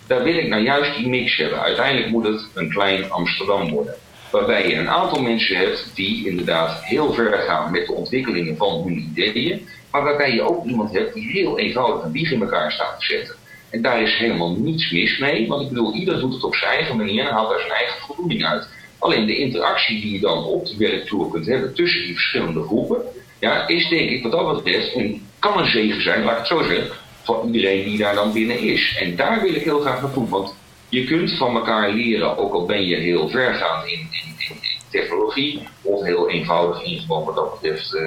[0.09, 1.61] Daar wil ik nou juist die mix hebben.
[1.61, 3.93] Uiteindelijk moet het een klein Amsterdam worden.
[4.31, 8.81] Waarbij je een aantal mensen hebt die inderdaad heel ver gaan met de ontwikkelingen van
[8.83, 9.67] hun ideeën.
[9.91, 13.05] Maar waarbij je ook iemand hebt die heel eenvoudig een wieg in elkaar staat te
[13.05, 13.35] zetten.
[13.69, 16.71] En daar is helemaal niets mis mee, want ik bedoel, ieder doet het op zijn
[16.71, 18.67] eigen manier en haalt daar zijn eigen voldoening uit.
[18.99, 23.01] Alleen de interactie die je dan op de werkvloer kunt hebben tussen die verschillende groepen,
[23.39, 26.47] ja, is denk ik wat dat betreft, en kan een zegen zijn, laat ik het
[26.47, 26.91] zo zeggen,
[27.35, 28.97] voor iedereen die daar dan binnen is.
[28.99, 30.55] En daar wil ik heel graag naartoe, want
[30.89, 34.79] je kunt van elkaar leren, ook al ben je heel vergaand in, in, in, in
[34.89, 38.01] technologie, of heel eenvoudig ingebouwd wat dat betreft uh,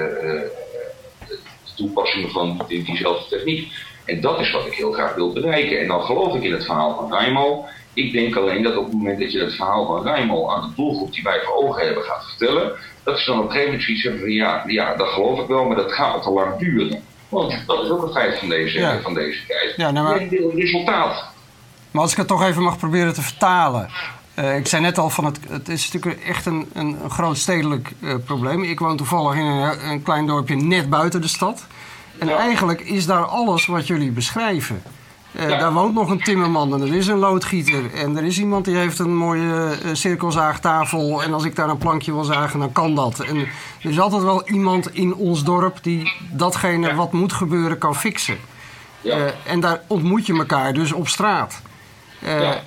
[1.28, 1.38] de
[1.76, 3.72] toepassing van die, diezelfde techniek.
[4.04, 5.80] En dat is wat ik heel graag wil bereiken.
[5.80, 7.64] En dan geloof ik in het verhaal van Raimo.
[7.94, 10.74] Ik denk alleen dat op het moment dat je het verhaal van Raimo aan de
[10.76, 12.72] doelgroep die wij voor ogen hebben gaat vertellen,
[13.04, 15.64] dat ze dan op een gegeven moment zoiets van ja, ja, dat geloof ik wel,
[15.64, 17.02] maar dat gaat te lang duren.
[17.32, 19.00] Want dat is ook een feit van deze, ja.
[19.00, 19.74] van deze tijd.
[19.76, 20.20] Ja, nou maar...
[20.20, 21.24] Het resultaat.
[21.90, 23.88] Maar als ik het toch even mag proberen te vertalen.
[24.38, 27.36] Uh, ik zei net al, van het, het is natuurlijk echt een, een, een groot
[27.36, 28.62] stedelijk uh, probleem.
[28.62, 31.66] Ik woon toevallig in een, een, klein dorpje net buiten de stad.
[32.18, 32.36] En ja.
[32.36, 34.82] eigenlijk is daar alles wat jullie beschrijven.
[35.36, 35.58] Uh, ja.
[35.58, 37.94] Daar woont nog een timmerman en er is een loodgieter.
[37.94, 41.22] En er is iemand die heeft een mooie cirkelzaagtafel.
[41.22, 43.20] En als ik daar een plankje wil zagen, dan kan dat.
[43.20, 46.94] En er is altijd wel iemand in ons dorp die datgene ja.
[46.94, 48.38] wat moet gebeuren kan fixen.
[49.46, 51.62] en daar ontmoet je elkaar dus op straat.
[52.18, 52.60] Ja.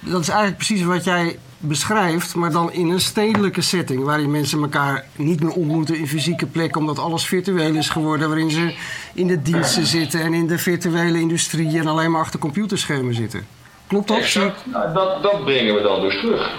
[0.00, 4.04] Dat is eigenlijk precies wat jij beschrijft, maar dan in een stedelijke setting.
[4.04, 8.28] Waarin mensen elkaar niet meer ontmoeten in fysieke plekken, omdat alles virtueel is geworden.
[8.28, 8.74] Waarin ze
[9.14, 13.46] in de diensten zitten en in de virtuele industrie en alleen maar achter computerschermen zitten.
[13.86, 14.18] Klopt dat?
[14.18, 14.66] Exact.
[14.66, 16.50] Nou, dat, dat brengen we dan dus terug.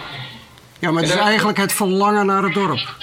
[0.80, 2.96] Ja, maar het is eigenlijk het verlangen naar het dorp.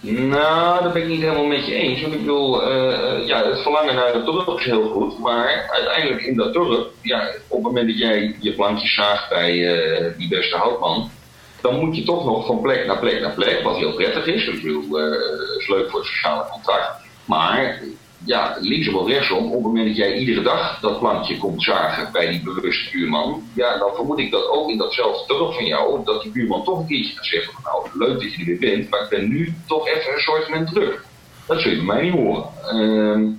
[0.00, 2.00] Nou, dat ben ik niet helemaal met je eens.
[2.00, 5.18] Want ik bedoel, uh, ja, het verlangen naar het dorp is heel goed.
[5.18, 9.54] Maar uiteindelijk in dat dorp, ja, op het moment dat jij je plankjes zaagt bij
[9.54, 11.10] uh, die beste houtman,
[11.66, 14.44] dan moet je toch nog van plek naar plek naar plek, wat heel prettig is.
[14.44, 16.90] Heel, uh, is leuk voor het sociale contact.
[17.24, 17.82] Maar
[18.24, 22.12] ja, linksom of rechtsom, op het moment dat jij iedere dag dat plantje komt zagen
[22.12, 26.04] bij die bewuste buurman, ja, dan vermoed ik dat ook in datzelfde dorp van jou,
[26.04, 28.58] dat die buurman toch een keertje gaat zeggen van nou, leuk dat je er weer
[28.58, 31.04] bent, maar ik ben nu toch even een soort van druk.
[31.46, 32.44] Dat zul je bij mij niet horen.
[32.72, 33.32] Uh,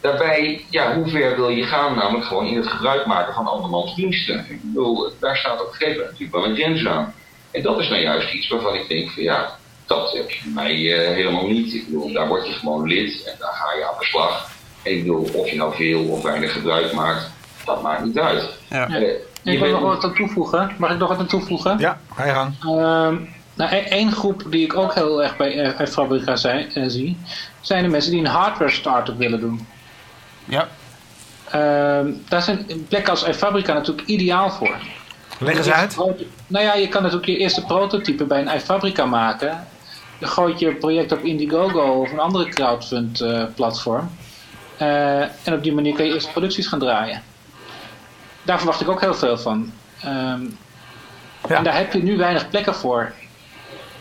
[0.00, 1.94] daarbij, ja, hoe ver wil je gaan?
[1.94, 4.46] Namelijk gewoon in het gebruik maken van andermans diensten.
[4.48, 7.14] Ik bedoel, daar staat op een gegeven moment natuurlijk wel een grens aan.
[7.52, 10.52] En dat is nou juist iets waarvan ik denk van ja, dat heb je bij
[10.64, 11.74] mij uh, helemaal niet.
[11.74, 14.50] Ik bedoel, daar word je gewoon lid en daar ga je aan de slag.
[14.82, 17.30] En ik bedoel, of je nou veel of weinig gebruik maakt,
[17.64, 18.48] dat maakt niet uit.
[18.68, 18.88] Ja.
[18.88, 19.08] Uh,
[19.42, 20.74] ik wil nog wat aan toevoegen.
[20.78, 21.78] Mag ik nog wat aan toevoegen?
[21.78, 22.54] Ja, ga je gang.
[22.64, 27.16] Uh, nou, één groep die ik ook heel erg bij uh, Fabrica zei, uh, zie,
[27.60, 29.66] zijn de mensen die een hardware start-up willen doen.
[30.44, 30.68] Ja.
[31.46, 34.76] Uh, daar zijn plekken als iFabrica natuurlijk ideaal voor.
[35.42, 35.96] Leg eens uit.
[36.46, 39.66] Nou ja, je kan natuurlijk je eerste prototype bij een iFabrica maken.
[40.18, 44.10] Dan gooit je project op Indiegogo of een andere crowdfund uh, platform.
[44.80, 47.22] Uh, en op die manier kan je eerste producties gaan draaien.
[48.42, 49.72] Daar verwacht ik ook heel veel van.
[50.04, 50.58] Um,
[51.48, 51.56] ja.
[51.56, 53.12] En daar heb je nu weinig plekken voor.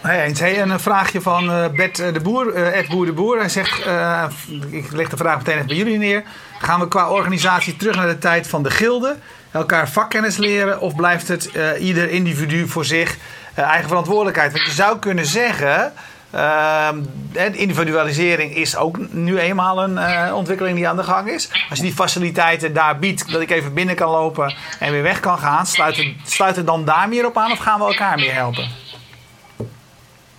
[0.06, 0.40] Eens.
[0.40, 3.40] Een vraagje van uh, Bert de Boer, uh, Ed Boer de Boer.
[3.40, 3.80] Hij zegt,
[4.70, 6.24] ik leg de vraag meteen bij jullie neer.
[6.60, 9.16] Gaan we qua organisatie terug naar de tijd van de gilde?
[9.52, 10.80] Elkaar vakkennis leren?
[10.80, 11.50] Of blijft het
[11.80, 13.18] ieder individu voor zich
[13.56, 14.52] eigen verantwoordelijkheid?
[14.52, 15.94] Want je zou kunnen zeggen...
[17.52, 21.50] individualisering is ook nu eenmaal een ontwikkeling die aan de gang is.
[21.70, 25.20] Als je die faciliteiten daar biedt, dat ik even binnen kan lopen en weer weg
[25.20, 28.16] kan gaan, sluit het, sluit het dan daar meer op aan of gaan we elkaar
[28.16, 28.81] meer helpen?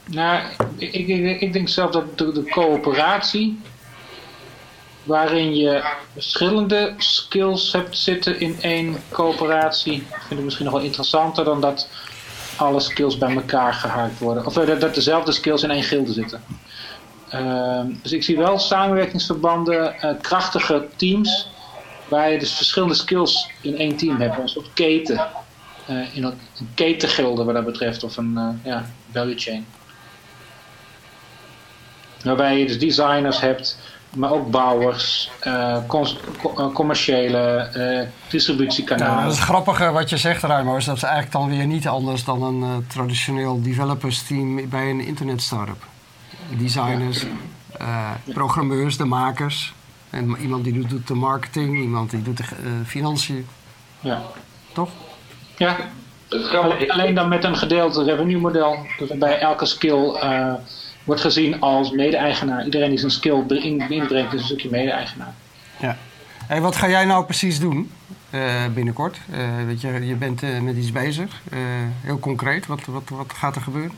[0.04, 0.42] Nou,
[0.76, 3.60] ik, ik, ik, denk zelf dat de, de, coöperatie,
[5.02, 11.44] waarin je verschillende skills hebt zitten in één coöperatie, vind ik misschien nog wel interessanter
[11.44, 11.88] dan dat
[12.56, 14.46] alle skills bij elkaar gehaakt worden.
[14.46, 16.42] Of dat, dat dezelfde skills in één gilde zitten.
[17.34, 21.48] Uh, dus ik zie wel samenwerkingsverbanden, uh, krachtige teams,
[22.08, 24.38] waar je dus verschillende skills in één team hebt.
[24.38, 25.26] Een soort keten.
[25.90, 29.66] Uh, in een, een ketengilde wat dat betreft, of een ja, value chain.
[32.24, 33.78] Waarbij je dus designers hebt,
[34.16, 35.76] maar ook bouwers, uh,
[36.72, 39.16] commerciële, uh, distributiekanalen.
[39.16, 40.76] Ja, dat is grappig wat je zegt, Ruimo.
[40.76, 44.90] Is dat is eigenlijk dan weer niet anders dan een uh, traditioneel developers team bij
[44.90, 45.84] een internet startup.
[46.58, 47.26] Designers,
[47.78, 48.20] ja.
[48.32, 49.72] programmeurs, de makers.
[50.10, 52.44] En iemand die doet de marketing, iemand die doet de
[52.86, 53.46] financiën.
[54.00, 54.22] Ja.
[54.72, 54.90] Toch?
[55.56, 55.76] Ja.
[56.88, 58.86] Alleen dan met een gedeeld revenue model.
[58.98, 60.12] Dus bij elke skill
[61.04, 62.64] wordt gezien als mede-eigenaar.
[62.64, 63.44] Iedereen die zijn skill
[63.88, 65.34] inbrengt is een stukje mede-eigenaar.
[65.80, 65.96] Ja.
[66.46, 67.90] Hey, wat ga jij nou precies doen
[68.30, 69.18] uh, binnenkort?
[69.30, 71.40] Uh, weet je, je bent uh, met iets bezig.
[72.00, 73.92] heel concreet, wat, wat, wat gaat er gebeuren?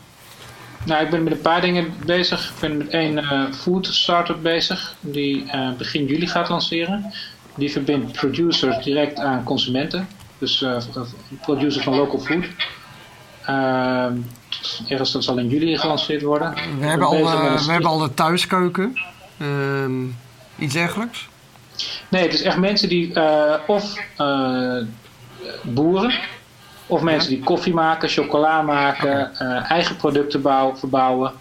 [0.84, 2.52] Nou, ik ben met een paar dingen bezig.
[2.54, 3.24] Ik ben met één
[3.54, 5.44] food startup bezig, die
[5.78, 7.12] begin juli gaat lanceren.
[7.54, 10.08] Die verbindt producers direct aan consumenten.
[10.38, 10.64] Dus
[11.40, 12.44] producers van local food.
[14.64, 16.54] Ehm, ergens dat zal in juli gelanceerd worden.
[16.78, 18.98] We hebben, al, we hebben al de thuiskeuken.
[19.38, 20.08] Uh,
[20.58, 21.28] iets dergelijks?
[22.08, 24.82] Nee, het is echt mensen die uh, of uh,
[25.62, 26.14] boeren,
[26.86, 29.34] of mensen die koffie maken, chocola maken,
[29.68, 31.32] eigen producten bouwen, verbouwen.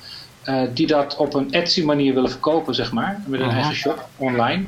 [0.74, 3.24] die dat op een Etsy manier willen verkopen, zeg maar.
[3.26, 3.56] Met een -huh.
[3.56, 4.66] eigen shop online.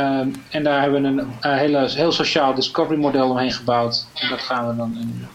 [0.00, 4.06] Um, en daar hebben we een hele, heel sociaal discovery model omheen gebouwd.
[4.14, 5.28] En dat gaan we dan in,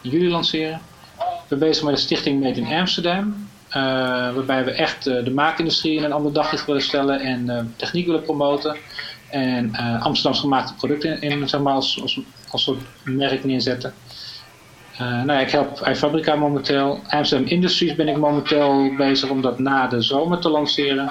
[0.00, 0.80] in juli lanceren.
[1.50, 3.48] Zijn bezig met een stichting Made in Amsterdam.
[3.68, 3.74] Uh,
[4.34, 8.06] waarbij we echt uh, de maakindustrie in een ander daglicht willen stellen en uh, techniek
[8.06, 8.76] willen promoten.
[9.30, 12.20] En Amsterdams gemaakte producten in, in, zeg maar als, als,
[12.50, 13.92] als soort merk neerzetten.
[14.98, 17.00] nou ja, ik help iFabrica momenteel.
[17.08, 21.10] Amsterdam Industries ben ik momenteel bezig om dat na de zomer te lanceren.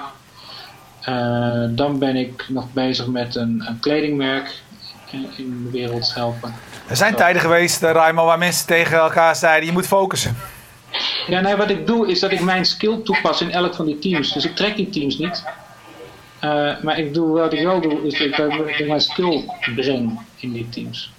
[1.75, 4.61] dan ben ik nog bezig met een, een kledingmerk
[5.11, 6.53] in de wereld helpen.
[6.87, 10.37] Er zijn tijden geweest, Raimo, waar mensen tegen elkaar zeiden: je moet focussen.
[11.27, 13.99] Ja, nee, wat ik doe is dat ik mijn skill toepas in elk van die
[13.99, 14.33] teams.
[14.33, 15.43] Dus ik trek die teams niet.
[16.43, 19.43] Uh, maar ik doe, wat ik wel doe, is dat ik, mijn skill
[19.75, 21.11] breng in die teams.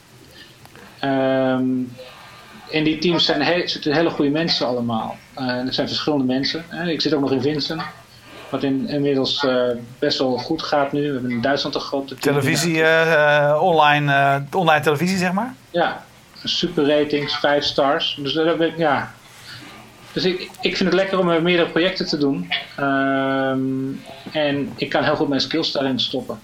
[1.04, 1.92] Um,
[2.70, 5.16] en die teams zijn he zitten hele goede mensen allemaal.
[5.38, 6.64] Uh, er zijn verschillende mensen.
[6.72, 7.82] Uh, ik zit ook nog in Vincent.
[8.50, 9.62] Wat in, inmiddels uh,
[9.98, 11.06] best wel goed gaat nu.
[11.06, 15.54] We hebben in Duitsland een grote televisie, uh, online, online televisie zeg maar.
[15.70, 16.04] Ja,
[16.44, 18.18] super ratings, 5 stars.
[18.22, 19.12] Dus dat ik, ja.
[20.12, 22.52] Dus ik, ik vind het lekker om meerdere projecten te doen.
[22.80, 26.40] Um, en ik kan heel goed mijn skills daarin stoppen.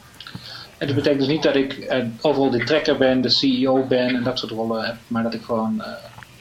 [0.78, 4.22] En dat betekent dus niet dat ik overal de trekker ben, de CEO ben en
[4.22, 5.98] dat soort rollen heb, maar dat ik gewoon mijn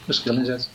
[0.08, 0.70] skill inzet.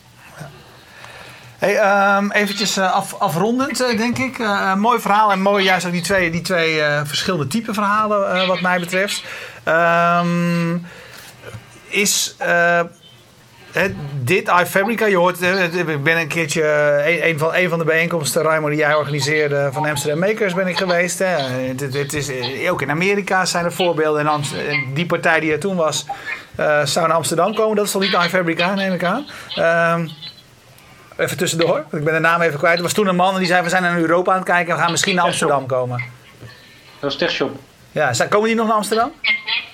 [1.61, 4.39] Hey, um, eventjes af, afrondend, uh, denk ik.
[4.39, 8.61] Uh, mooi verhaal en mooi juist ook die twee, die twee verschillende type verhalen wat
[8.61, 9.25] mij betreft.
[9.65, 10.87] Um,
[11.89, 12.37] is
[14.23, 16.65] dit iFabrica, je hoort, ik ben een keertje,
[17.25, 20.77] een, van, een van de bijeenkomsten, Raimo, die jij organiseerde van Amsterdam Makers ben ik
[20.77, 21.19] geweest.
[21.19, 21.27] Hè.
[21.27, 22.31] Het, is,
[22.71, 24.27] ook in Amerika zijn er voorbeelden.
[24.27, 24.43] En
[24.95, 26.07] die partij die er toen was,
[26.85, 27.77] zou naar Amsterdam komen.
[27.77, 29.27] Dat is toch niet iFabrica, neem ik aan.
[29.99, 30.11] Um,
[31.17, 32.77] Even tussendoor, ik ben de naam even kwijt.
[32.77, 34.69] Er was toen een man en die zei: We zijn naar Europa aan het kijken
[34.71, 35.99] en we gaan misschien naar Amsterdam komen.
[37.01, 37.59] Dat was TechShop.
[37.93, 39.13] Ja, komen die nog naar Amsterdam?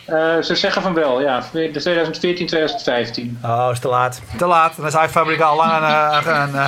[0.09, 1.43] Uh, ze zeggen van wel, ja.
[1.51, 3.39] 2014, 2015.
[3.45, 4.23] Oh, is te laat.
[4.39, 4.77] Te laat.
[4.77, 6.61] Dan is iFabrica al lang een, eh, een, een,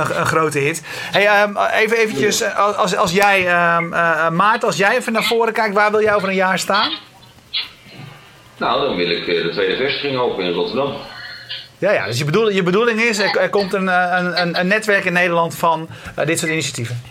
[0.00, 0.82] een, een grote hit.
[0.86, 3.38] Hey, um, even eventjes, eh, als, als jij,
[3.76, 6.58] um, uh, Maarten, als jij even naar voren kijkt, waar wil jij over een jaar
[6.58, 6.92] staan?
[8.56, 10.92] Nou, dan wil ik de tweede vestiging open in Rotterdam.
[11.78, 15.12] Ja, ja, dus je, bedoel, je bedoeling is, er, komt een, een, een, netwerk in
[15.12, 17.02] Nederland van uh, dit soort initiatieven.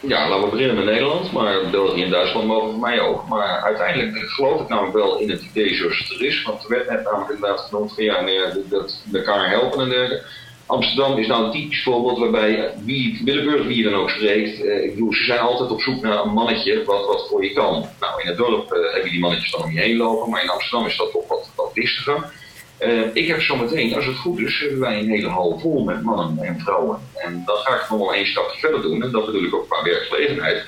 [0.00, 3.28] Ja, laten we beginnen met Nederland, maar België en Duitsland mogen voor mij ook.
[3.28, 6.42] Maar uiteindelijk geloof ik namelijk wel in het idee zoals het er is.
[6.42, 8.24] Want er werd net namelijk inderdaad genoemd van ja,
[8.68, 10.24] dat elkaar helpen en dergelijke.
[10.66, 14.64] Amsterdam is nou een typisch voorbeeld waarbij wie, willekeurig wie je dan ook spreekt.
[14.64, 17.52] Eh, ik bedoel, ze zijn altijd op zoek naar een mannetje wat, wat voor je
[17.52, 17.88] kan.
[18.00, 20.50] Nou, in het dorp heb je die mannetjes dan om je heen lopen, maar in
[20.50, 22.32] Amsterdam is dat toch wat, wat listiger.
[22.80, 26.02] Uh, ik heb zometeen, als het goed is, hebben wij een hele hal vol met
[26.02, 26.98] mannen en vrouwen.
[27.14, 29.02] En dan ga ik nog wel één stapje verder doen.
[29.02, 30.64] En dat bedoel ik ook qua werkgelegenheid.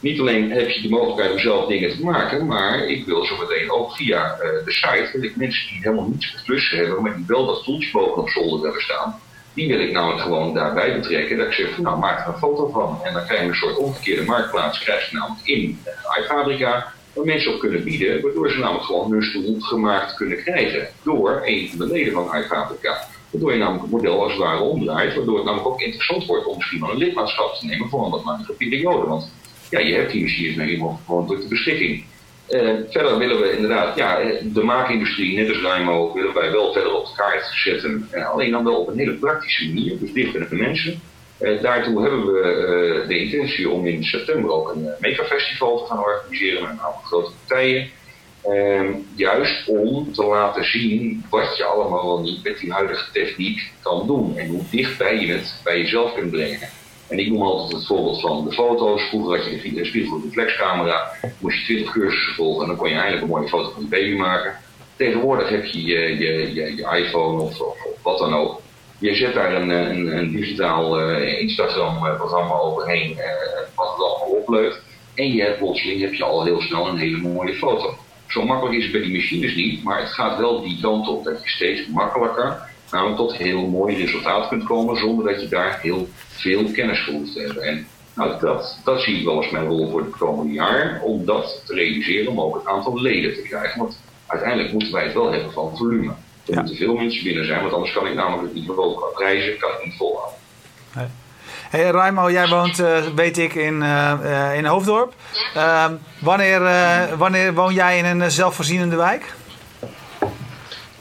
[0.00, 3.70] Niet alleen heb je de mogelijkheid om zelf dingen te maken, maar ik wil zometeen
[3.70, 7.16] ook via uh, de site, wil ik mensen die helemaal niets met klussen hebben, maar
[7.16, 9.20] die wel dat stoeltje boven op zolder hebben staan,
[9.54, 11.36] die wil ik namelijk gewoon daarbij betrekken.
[11.36, 13.00] Dat ik zeg, nou maak er een foto van.
[13.02, 17.34] En dan krijg je een soort omgekeerde marktplaats, krijg je namelijk in uh, iFabrica waar
[17.34, 21.68] mensen op kunnen bieden, waardoor ze namelijk gewoon hun stoel gemaakt kunnen krijgen door een
[21.68, 23.06] van de leden van iFabrica.
[23.30, 26.46] Waardoor je namelijk het model als het ware omdraait, waardoor het namelijk ook interessant wordt
[26.46, 29.06] om misschien wel een lidmaatschap te nemen voor een wat langere periode.
[29.06, 29.32] Want
[29.70, 32.04] ja, je hebt die machines nog iemand gewoon tot de beschikking.
[32.50, 36.92] Uh, verder willen we inderdaad, ja, de maakindustrie, net als Rijmo, willen wij wel verder
[36.92, 38.08] op de kaart zetten.
[38.14, 41.00] Uh, alleen dan wel op een hele praktische manier, dus dicht bij de mensen.
[41.40, 46.04] Daartoe hebben we uh, de intentie om in september ook een uh, megafestival te gaan
[46.04, 47.90] organiseren met een aantal grote partijen.
[48.42, 54.06] Ehm, juist om te laten zien wat je allemaal niet met die huidige techniek kan
[54.06, 56.68] doen en hoe dichtbij je het bij jezelf kunt brengen.
[57.08, 59.02] En ik noem altijd het voorbeeld van de foto's.
[59.02, 63.22] Vroeger had je de spiegelreflexcamera, moest je 20 cursussen volgen en dan kon je eindelijk
[63.22, 64.54] een mooie foto van je baby maken.
[64.96, 68.60] Tegenwoordig heb je je, je, je, je iPhone of, of wat dan ook
[69.00, 73.24] je zet daar een, een, een digitaal uh, Instagram-programma overheen, uh,
[73.74, 74.80] wat het allemaal opleukt.
[75.14, 77.94] En je hebt plotseling heb je al heel snel een hele mooie foto.
[78.26, 81.24] Zo makkelijk is het bij die machines niet, maar het gaat wel die kant op
[81.24, 85.78] dat je steeds makkelijker namelijk tot heel mooi resultaat kunt komen zonder dat je daar
[85.82, 87.62] heel veel kennis voor hoeft te hebben.
[87.62, 91.24] En nou, dat, dat zie ik wel als mijn rol voor het komende jaar, om
[91.24, 93.78] dat te realiseren, om ook het aantal leden te krijgen.
[93.78, 96.12] Want uiteindelijk moeten wij het wel hebben van volume.
[96.50, 99.58] Er moeten veel mensen binnen zijn, want anders kan ik namelijk het niveau qua prijzen
[99.58, 100.38] kan ik niet volhouden.
[100.94, 101.06] Nee.
[101.70, 105.14] Hey Raimo, jij woont, uh, weet ik, in, uh, in Hoofddorp.
[105.56, 105.84] Uh,
[106.18, 106.60] wanneer,
[107.16, 109.34] wanneer woon jij in een zelfvoorzienende wijk?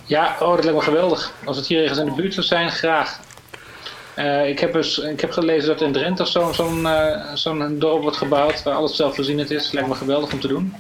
[0.06, 1.34] Ja, oh, dat lijkt me geweldig.
[1.46, 3.20] Als het hier ergens in de buurt zou zijn, graag.
[4.46, 6.88] ik, heb dus, ik heb gelezen dat in Drenthe zo'n zo'n
[7.34, 9.72] zo'n dorp wordt gebouwd waar alles zelfvoorzienend is.
[9.72, 10.76] Lijkt me geweldig om te doen.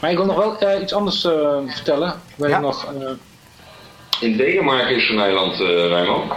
[0.00, 1.20] Maar ik wil nog wel iets anders
[1.66, 2.14] vertellen.
[2.36, 2.56] Waar ja.
[2.56, 2.92] ik nog
[4.24, 6.30] in Denemarken is zo'n eiland, uh.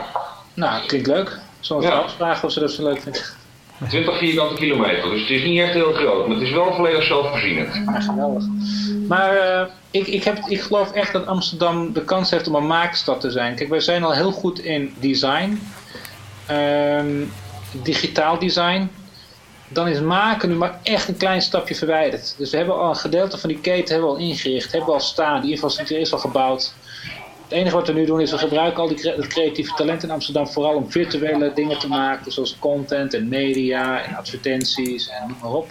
[0.53, 1.39] Nou, klinkt leuk.
[1.59, 1.89] Zo'n ja.
[1.89, 3.21] afvragen of ze dat zo leuk vinden.
[3.89, 7.03] 20 vierkante kilometer, dus het is niet echt heel groot, maar het is wel volledig
[7.03, 7.73] zelfvoorzienend.
[7.85, 8.43] Ja, geweldig.
[9.07, 9.61] Maar uh,
[9.91, 13.31] ik, ik, heb, ik geloof echt dat Amsterdam de kans heeft om een maakstad te
[13.31, 13.55] zijn.
[13.55, 15.61] Kijk, wij zijn al heel goed in design,
[16.51, 17.31] um,
[17.71, 18.89] digitaal design.
[19.69, 22.35] Dan is maken nu maar echt een klein stapje verwijderd.
[22.37, 24.95] Dus we hebben al een gedeelte van die keten hebben we al ingericht, hebben we
[24.95, 26.73] al staan, die infrastructuur is al gebouwd.
[27.47, 30.47] Het enige wat we nu doen is we gebruiken al die creatieve talenten in Amsterdam
[30.47, 35.51] vooral om virtuele dingen te maken, zoals content en media en advertenties en noem maar
[35.51, 35.69] op.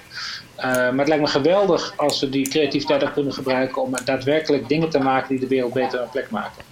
[0.59, 4.69] Uh, maar het lijkt me geweldig als we die creativiteit ook kunnen gebruiken om daadwerkelijk
[4.69, 6.63] dingen te maken die de wereld beter een plek maken.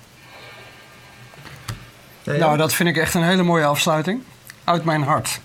[2.25, 4.23] Nou, dat vind ik echt een hele mooie afsluiting.
[4.65, 5.41] Uit mijn hart,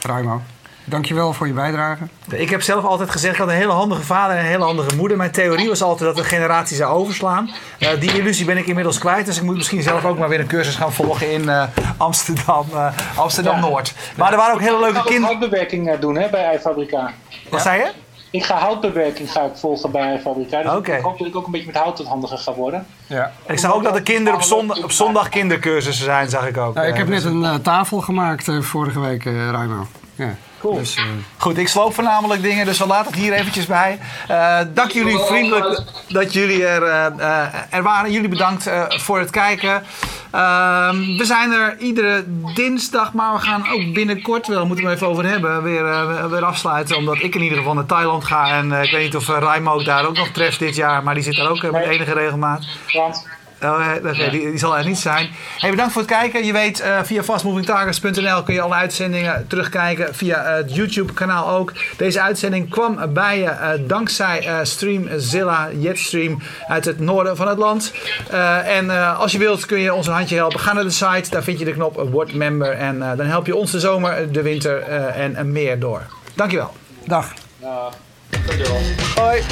[0.00, 0.42] Raimo.
[0.88, 2.02] Dankjewel voor je bijdrage.
[2.30, 4.96] Ik heb zelf altijd gezegd, ik had een hele handige vader en een hele handige
[4.96, 5.16] moeder.
[5.16, 7.50] Mijn theorie was altijd dat de generatie zou overslaan.
[7.78, 9.26] Uh, die illusie ben ik inmiddels kwijt.
[9.26, 11.62] Dus ik moet misschien zelf ook maar weer een cursus gaan volgen in uh,
[11.96, 13.94] Amsterdam, uh, Amsterdam Noord.
[14.16, 15.36] Maar er waren ook hele leuke kinderen.
[15.36, 17.12] Ik ga bewerking doen hè, bij iFabrica.
[17.50, 17.90] Wat zei je?
[18.30, 20.64] Ik ga houtbewerking ga ik volgen bij een fabrikant.
[20.64, 20.92] Dus Oké.
[20.94, 22.86] ik hoop dat ik ook een beetje met hout wat handiger ga worden.
[23.06, 23.32] Ja.
[23.46, 26.74] Ik zag ook dat de kinderen op zondag, op zondag kindercursussen zijn, zag ik ook.
[26.74, 29.86] Nou, ik heb Eh, net een eh, tafel gemaakt eh, vorige week, eh Raimo.
[30.14, 30.34] Ja.
[30.60, 30.74] Cool.
[30.78, 31.04] Dus, eh,
[31.36, 33.98] Goed, ik sloop voornamelijk dingen, dus we laten het hier eventjes bij.
[34.28, 38.12] Eh, dank jullie vriendelijk dat jullie er, eh, eh, er waren.
[38.12, 39.82] Jullie bedankt eh, voor het kijken.
[40.30, 44.98] Ehm, we zijn er iedere dinsdag, maar we gaan ook binnenkort, wel moeten we het
[45.00, 46.96] even over hebben, weer, eh, weer afsluiten.
[46.96, 48.48] Omdat ik in ieder geval naar Thailand ga.
[48.50, 51.02] En eh, ik weet niet of uh, Raimo ook daar ook nog treft dit jaar,
[51.02, 52.64] maar die zit daar ook met enige regelmaat.
[52.92, 53.26] Want
[53.62, 55.30] Oh, eh, die, die zal er niet zijn.
[55.58, 56.44] Hey, bedankt voor het kijken.
[56.44, 60.14] Je weet, eh, via fastmovingtargets.nl kun je alle uitzendingen terugkijken.
[60.14, 61.72] Via eh, het YouTube-kanaal ook.
[61.96, 67.58] Deze uitzending kwam bij je eh, dankzij eh, Streamzilla Jetstream uit het noorden van het
[67.58, 67.92] land.
[68.30, 70.60] Eh, en eh, als je wilt kun je ons een handje helpen.
[70.60, 72.72] Ga naar de site, daar vind je de knop Word Member.
[72.72, 76.02] En eh, dan help je ons de zomer, de winter eh, en, meer door.
[76.34, 76.72] Dankjewel.
[77.04, 77.32] dag.
[77.58, 77.88] ja,
[78.28, 78.80] dankjewel.
[79.16, 79.42] Hoi.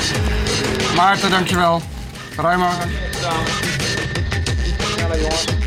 [0.96, 1.82] Maarten, dankjewel.
[5.08, 5.24] Raimo.
[5.24, 5.63] Ja, jongens.